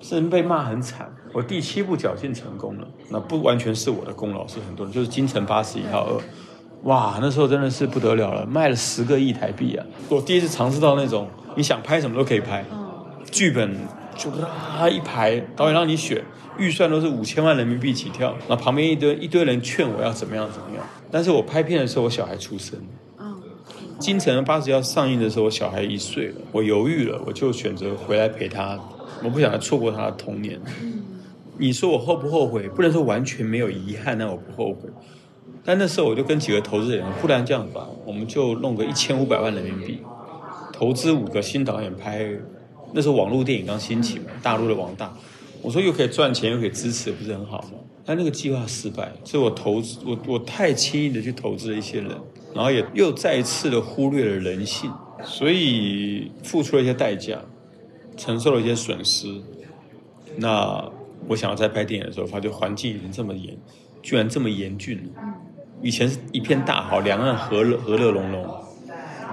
[0.00, 1.10] 甚至被骂很惨。
[1.32, 6.12] 我第七部侥幸成功了，那不完全是我的功劳，是很多人，就是《京城八十一号二》，
[6.84, 9.84] 哇，那时候真的是不得了了，卖了十个亿台币啊！
[10.08, 12.64] 我第一次尝试到那种你想拍什么都可以拍，
[13.32, 13.74] 剧本
[14.14, 16.22] 就啦一排，导演让你选，
[16.56, 22.78] 预算都是五千万人民币起跳，那旁边一堆一堆人劝我要怎么样怎么样，但是我拍片的时候，我小孩出生。
[24.04, 28.78] 京城八十要上映的时候，我小孩一岁了，我犹豫了，我就选择回来陪他，
[29.22, 30.60] 我不想再错过他的童年。
[31.56, 32.68] 你说我后不后悔？
[32.68, 34.90] 不能说完全没有遗憾，那我不后悔。
[35.64, 40.00] 但那时候我就跟几个投资人，不然这样吧，我们就弄个一千五百万人民币，
[40.70, 42.28] 投资五个新导演拍。
[42.92, 45.10] 那时候网络电影刚兴起嘛，大陆的网大。
[45.62, 47.78] 我说又可以赚钱，又可以支持，不是很好吗？
[48.04, 52.10] 但那个计划失败，所以我投资，我我太轻易的去投资了一些人，
[52.54, 54.90] 然后也又再一次的忽略了人性，
[55.24, 57.38] 所以付出了一些代价，
[58.16, 59.26] 承受了一些损失。
[60.36, 60.84] 那
[61.26, 63.56] 我想要再拍电影的时候，发觉环境已经这么严，
[64.02, 65.22] 居然这么严峻了。
[65.82, 68.46] 以前是一片大好，两岸和乐和乐融融。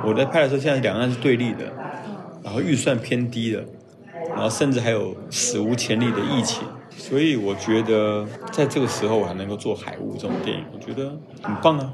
[0.03, 1.72] 我在拍的时候，现在两岸是对立的，
[2.43, 3.63] 然后预算偏低的，
[4.30, 6.67] 然后甚至还有史无前例的疫情。
[6.89, 11.93] 所以我觉得，在这个时候我还能够做《海雾》这种电影，我觉得很棒啊。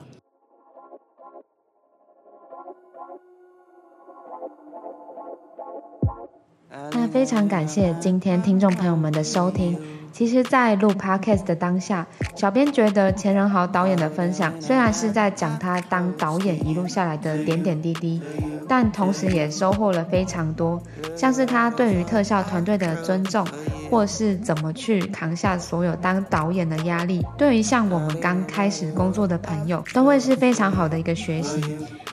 [6.92, 9.78] 那非常感谢今天听众朋友们的收听。
[10.14, 18.20] 其实，在录 podcast 的当下，小编觉得钱仁豪导演的分享虽然是在讲他当导演一路下来的点点滴滴，
[18.68, 20.82] 但同时也收获了非常多，
[21.16, 23.46] 像是他对于特效团队的尊重，
[23.92, 31.62] 或是怎么去扛下所有当导演的压力，对于像我们刚开始工作的朋友，都会是非常好的一个学习。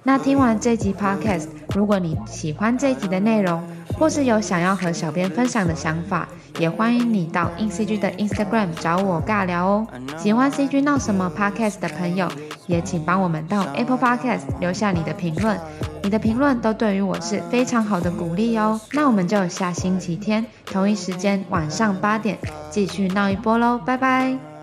[0.07, 3.63] 那听完这集 podcast，如果你喜欢这一集的内容，
[3.99, 6.29] 或是有想要和小编分享的想法，
[6.59, 9.87] 也欢迎你到 InCG 的 Instagram 找我尬聊哦。
[10.19, 12.29] 喜欢 CG 闹什么 Podcast 的朋友，
[12.67, 15.59] 也请帮我们到 Apple Podcast 留下你的评论，
[16.03, 18.79] 你的评论都对于我是非常好的鼓励哦。
[18.93, 22.37] 那我们就下星期天同一时间晚上八点
[22.71, 24.54] 继续闹一波喽，拜拜。